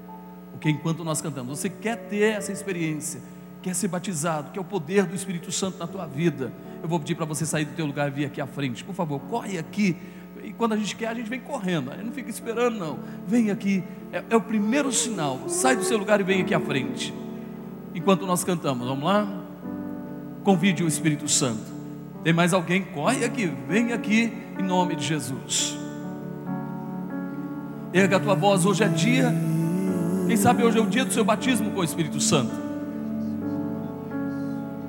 Porque 0.52 0.70
enquanto 0.70 1.04
nós 1.04 1.22
cantamos, 1.22 1.60
você 1.60 1.70
quer 1.70 1.98
ter 2.08 2.34
essa 2.34 2.52
experiência, 2.52 3.22
quer 3.62 3.74
ser 3.74 3.88
batizado, 3.88 4.52
quer 4.52 4.60
o 4.60 4.64
poder 4.64 5.06
do 5.06 5.16
Espírito 5.16 5.52
Santo 5.52 5.78
na 5.78 5.88
tua 5.88 6.06
vida, 6.06 6.52
eu 6.82 6.90
vou 6.90 7.00
pedir 7.00 7.16
para 7.16 7.26
você 7.26 7.46
sair 7.46 7.66
do 7.66 7.74
teu 7.74 7.86
lugar 7.86 8.08
e 8.08 8.12
vir 8.12 8.26
aqui 8.26 8.42
à 8.42 8.48
frente, 8.48 8.84
por 8.84 8.94
favor, 8.94 9.20
corre 9.22 9.58
aqui. 9.58 9.96
E 10.44 10.52
quando 10.54 10.74
a 10.74 10.78
gente 10.78 10.96
quer, 10.96 11.10
a 11.10 11.14
gente 11.14 11.30
vem 11.30 11.40
correndo, 11.40 11.92
a 11.92 11.96
gente 11.96 12.06
não 12.06 12.14
fica 12.14 12.30
esperando, 12.30 12.78
não. 12.78 13.00
Vem 13.28 13.52
aqui, 13.52 13.84
é, 14.12 14.24
é 14.30 14.36
o 14.36 14.42
primeiro 14.42 14.92
sinal. 14.92 15.40
Sai 15.48 15.76
do 15.76 15.84
seu 15.84 15.98
lugar 15.98 16.20
e 16.20 16.24
vem 16.24 16.42
aqui 16.42 16.54
à 16.54 16.60
frente. 16.60 17.14
Enquanto 17.94 18.26
nós 18.26 18.44
cantamos, 18.44 18.88
vamos 18.88 19.04
lá? 19.04 19.28
Convide 20.44 20.84
o 20.84 20.88
Espírito 20.88 21.28
Santo. 21.28 21.72
Tem 22.24 22.34
mais 22.34 22.54
alguém? 22.54 22.84
Corre 22.84 23.26
aqui, 23.26 23.52
vem 23.68 23.94
aqui 23.94 24.34
em 24.58 24.64
nome 24.64 24.96
de 24.96 25.06
Jesus. 25.06 25.78
Erga 27.94 28.18
a 28.18 28.20
tua 28.20 28.36
voz, 28.36 28.66
hoje 28.66 28.84
é 28.84 28.88
dia. 28.88 29.51
Quem 30.32 30.38
sabe 30.38 30.64
hoje 30.64 30.78
é 30.78 30.82
o 30.82 30.86
dia 30.86 31.04
do 31.04 31.12
seu 31.12 31.26
batismo 31.26 31.72
com 31.72 31.82
o 31.82 31.84
Espírito 31.84 32.22
Santo. 32.22 32.54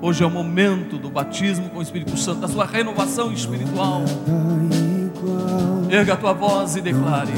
Hoje 0.01 0.23
é 0.23 0.25
o 0.25 0.29
momento 0.29 0.97
do 0.97 1.09
batismo 1.09 1.69
com 1.69 1.79
o 1.79 1.81
Espírito 1.81 2.15
Santo, 2.15 2.39
da 2.39 2.47
sua 2.47 2.65
renovação 2.65 3.29
espiritual. 3.29 4.03
Erga 5.89 6.13
a 6.13 6.15
tua 6.15 6.31
voz 6.31 6.77
e 6.77 6.81
declare. 6.81 7.33